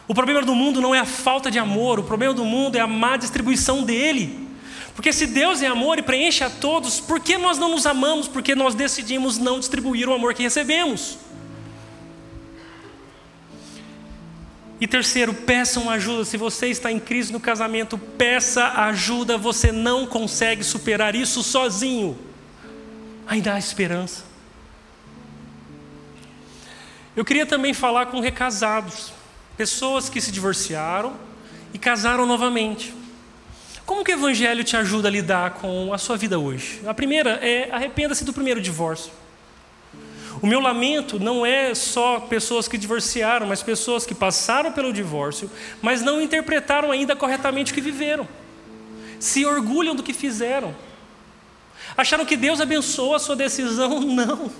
[0.09, 2.81] O problema do mundo não é a falta de amor, o problema do mundo é
[2.81, 4.49] a má distribuição dele.
[4.95, 8.29] Porque se Deus é amor e preenche a todos, por que nós não nos amamos?
[8.29, 11.19] Porque nós decidimos não distribuir o amor que recebemos.
[14.81, 16.25] E terceiro, peçam ajuda.
[16.25, 19.37] Se você está em crise no casamento, peça ajuda.
[19.37, 22.19] Você não consegue superar isso sozinho.
[23.27, 24.25] Ainda há esperança.
[27.15, 29.13] Eu queria também falar com recasados,
[29.57, 31.15] pessoas que se divorciaram
[31.75, 32.95] e casaram novamente.
[33.85, 36.81] Como que o Evangelho te ajuda a lidar com a sua vida hoje?
[36.87, 39.13] A primeira é arrependa-se do primeiro divórcio.
[40.43, 45.51] O meu lamento não é só pessoas que divorciaram, mas pessoas que passaram pelo divórcio,
[45.83, 48.27] mas não interpretaram ainda corretamente o que viveram.
[49.19, 50.75] Se orgulham do que fizeram.
[51.97, 54.01] Acharam que Deus abençoou a sua decisão?
[54.01, 54.51] Não.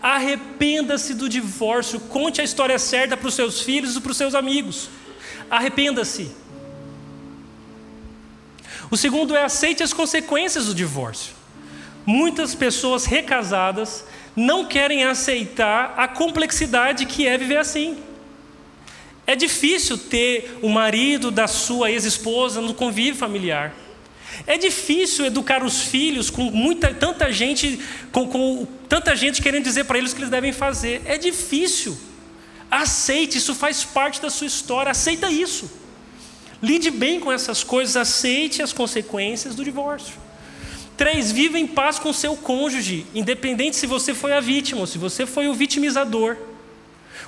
[0.00, 4.34] Arrependa-se do divórcio, conte a história certa para os seus filhos e para os seus
[4.34, 4.88] amigos.
[5.50, 6.32] Arrependa-se.
[8.90, 11.34] O segundo é aceite as consequências do divórcio.
[12.04, 14.04] Muitas pessoas recasadas
[14.34, 17.98] não querem aceitar a complexidade que é viver assim.
[19.26, 23.74] É difícil ter o marido da sua ex-esposa no convívio familiar.
[24.46, 27.78] É difícil educar os filhos com muita, tanta gente,
[28.10, 31.02] com, com tanta gente querendo dizer para eles o que eles devem fazer.
[31.04, 31.96] É difícil.
[32.70, 34.90] Aceite, isso faz parte da sua história.
[34.90, 35.70] Aceita isso.
[36.62, 40.14] Lide bem com essas coisas, aceite as consequências do divórcio.
[41.02, 44.98] Três, viva em paz com seu cônjuge, independente se você foi a vítima ou se
[44.98, 46.36] você foi o vitimizador.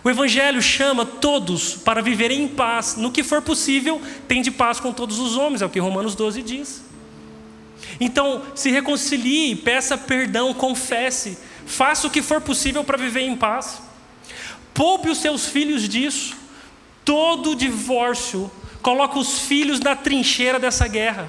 [0.04, 2.94] O Evangelho chama todos para viverem em paz.
[2.94, 6.14] No que for possível, tem de paz com todos os homens, é o que Romanos
[6.14, 6.84] 12 diz.
[7.98, 13.82] Então, se reconcilie, peça perdão, confesse, faça o que for possível para viver em paz.
[14.72, 16.36] Poupe os seus filhos disso.
[17.04, 18.48] Todo divórcio
[18.80, 21.28] coloca os filhos na trincheira dessa guerra.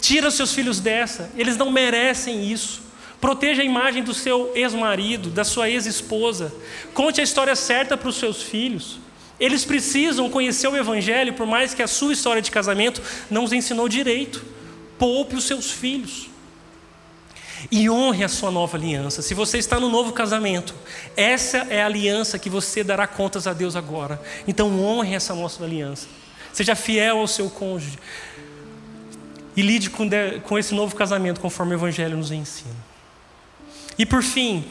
[0.00, 2.82] Tira os seus filhos dessa, eles não merecem isso.
[3.20, 6.52] Proteja a imagem do seu ex-marido, da sua ex-esposa.
[6.92, 8.98] Conte a história certa para os seus filhos.
[9.40, 13.52] Eles precisam conhecer o Evangelho, por mais que a sua história de casamento não os
[13.52, 14.44] ensinou direito.
[14.98, 16.28] Poupe os seus filhos.
[17.70, 19.22] E honre a sua nova aliança.
[19.22, 20.74] Se você está no novo casamento,
[21.16, 24.20] essa é a aliança que você dará contas a Deus agora.
[24.46, 26.06] Então honre essa nossa aliança.
[26.52, 27.98] Seja fiel ao seu cônjuge
[29.56, 32.76] e lide com, de, com esse novo casamento conforme o Evangelho nos ensina.
[33.98, 34.64] E por fim,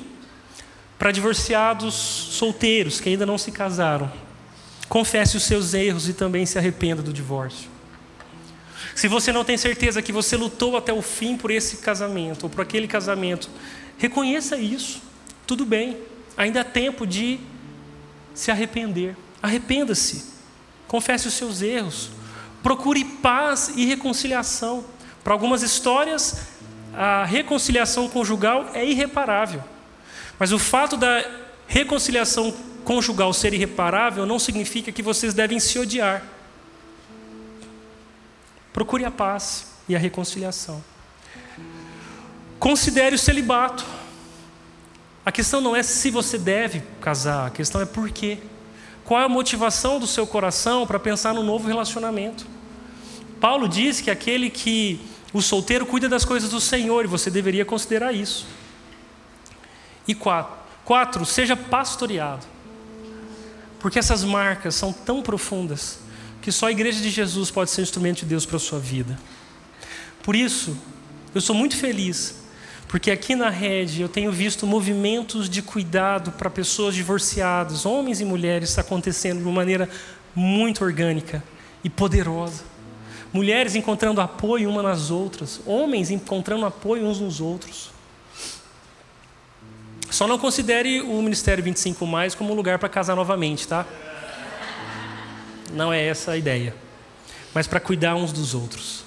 [0.99, 4.11] para divorciados solteiros que ainda não se casaram,
[4.87, 7.69] confesse os seus erros e também se arrependa do divórcio.
[8.93, 12.49] Se você não tem certeza que você lutou até o fim por esse casamento ou
[12.49, 13.49] por aquele casamento,
[13.97, 15.01] reconheça isso.
[15.47, 15.97] Tudo bem,
[16.37, 17.39] ainda há tempo de
[18.33, 19.17] se arrepender.
[19.41, 20.35] Arrependa-se.
[20.87, 22.11] Confesse os seus erros.
[22.65, 24.83] Procure paz e reconciliação.
[25.23, 26.47] Para algumas histórias,
[26.95, 29.63] a reconciliação conjugal é irreparável.
[30.39, 31.23] Mas o fato da
[31.67, 32.51] reconciliação
[32.83, 36.23] conjugal ser irreparável não significa que vocês devem se odiar.
[38.73, 40.83] Procure a paz e a reconciliação.
[42.57, 43.85] Considere o celibato.
[45.23, 48.39] A questão não é se você deve casar, a questão é por quê.
[49.03, 52.54] Qual é a motivação do seu coração para pensar no novo relacionamento?
[53.39, 54.99] Paulo diz que aquele que
[55.33, 58.47] o solteiro cuida das coisas do Senhor, e você deveria considerar isso.
[60.07, 60.55] E quatro,
[60.85, 62.45] quatro seja pastoreado.
[63.79, 65.99] Porque essas marcas são tão profundas
[66.41, 69.19] que só a igreja de Jesus pode ser instrumento de Deus para a sua vida.
[70.23, 70.77] Por isso,
[71.33, 72.43] eu sou muito feliz,
[72.87, 78.25] porque aqui na rede eu tenho visto movimentos de cuidado para pessoas divorciadas, homens e
[78.25, 79.89] mulheres, acontecendo de uma maneira
[80.33, 81.43] muito orgânica
[81.83, 82.74] e poderosa
[83.35, 87.89] mulheres encontrando apoio uma nas outras, homens encontrando apoio uns nos outros.
[90.09, 93.85] Só não considere o Ministério 25 mais como um lugar para casar novamente, tá?
[95.73, 96.73] Não é essa a ideia.
[97.53, 99.03] Mas para cuidar uns dos outros.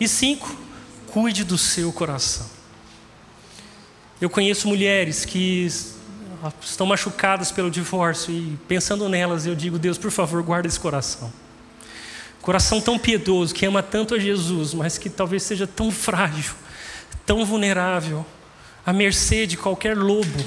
[0.00, 0.50] E cinco,
[1.08, 2.46] cuide do seu coração.
[4.18, 5.68] Eu conheço mulheres que
[6.62, 11.30] estão machucadas pelo divórcio e pensando nelas, eu digo, Deus, por favor, guarda esse coração.
[12.48, 16.54] Coração tão piedoso, que ama tanto a Jesus, mas que talvez seja tão frágil,
[17.26, 18.24] tão vulnerável,
[18.86, 20.42] à mercê de qualquer lobo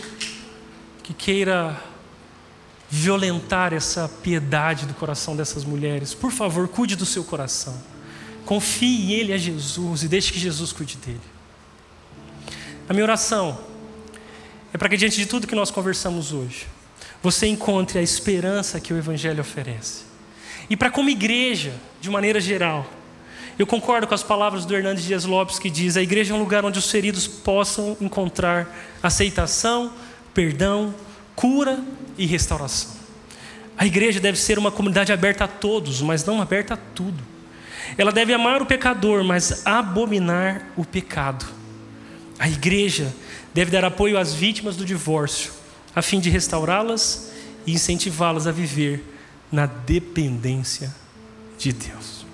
[1.04, 1.80] que queira
[2.90, 6.12] violentar essa piedade do coração dessas mulheres.
[6.12, 7.80] Por favor, cuide do seu coração.
[8.48, 11.22] Confie Ele a Jesus e deixe que Jesus cuide dele.
[12.90, 13.60] A minha oração
[14.74, 16.66] é para que, diante de tudo que nós conversamos hoje,
[17.22, 20.10] você encontre a esperança que o Evangelho oferece.
[20.68, 22.92] E para, como igreja, de maneira geral,
[23.60, 26.40] eu concordo com as palavras do Hernandes Dias Lopes que diz: a igreja é um
[26.40, 28.68] lugar onde os feridos possam encontrar
[29.04, 29.94] aceitação,
[30.34, 30.96] perdão,
[31.36, 31.80] cura
[32.18, 33.00] e restauração.
[33.78, 37.24] A igreja deve ser uma comunidade aberta a todos, mas não aberta a tudo.
[37.96, 41.46] Ela deve amar o pecador, mas abominar o pecado.
[42.40, 43.14] A igreja
[43.54, 45.52] deve dar apoio às vítimas do divórcio,
[45.96, 47.32] a fim de restaurá-las
[47.66, 49.04] e incentivá-las a viver
[49.52, 51.01] na dependência
[51.62, 52.26] de Deus.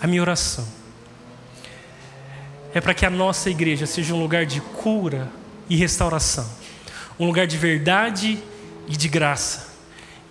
[0.00, 0.66] A minha oração
[2.72, 5.30] é para que a nossa igreja seja um lugar de cura
[5.68, 6.48] e restauração,
[7.18, 8.42] um lugar de verdade
[8.86, 9.68] e de graça.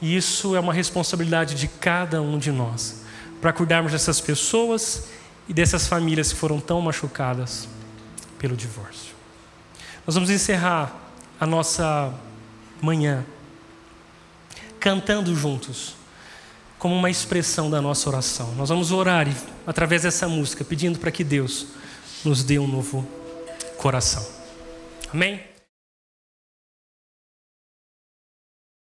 [0.01, 3.03] E isso é uma responsabilidade de cada um de nós,
[3.39, 5.09] para cuidarmos dessas pessoas
[5.47, 7.67] e dessas famílias que foram tão machucadas
[8.39, 9.13] pelo divórcio.
[10.07, 10.95] Nós vamos encerrar
[11.39, 12.11] a nossa
[12.81, 13.23] manhã
[14.79, 15.96] cantando juntos,
[16.87, 18.55] como uma expressão da nossa oração.
[18.55, 19.27] Nós vamos orar
[19.65, 21.67] através dessa música, pedindo para que Deus
[22.23, 23.05] nos dê um novo
[23.77, 24.25] coração.
[25.13, 25.46] Amém?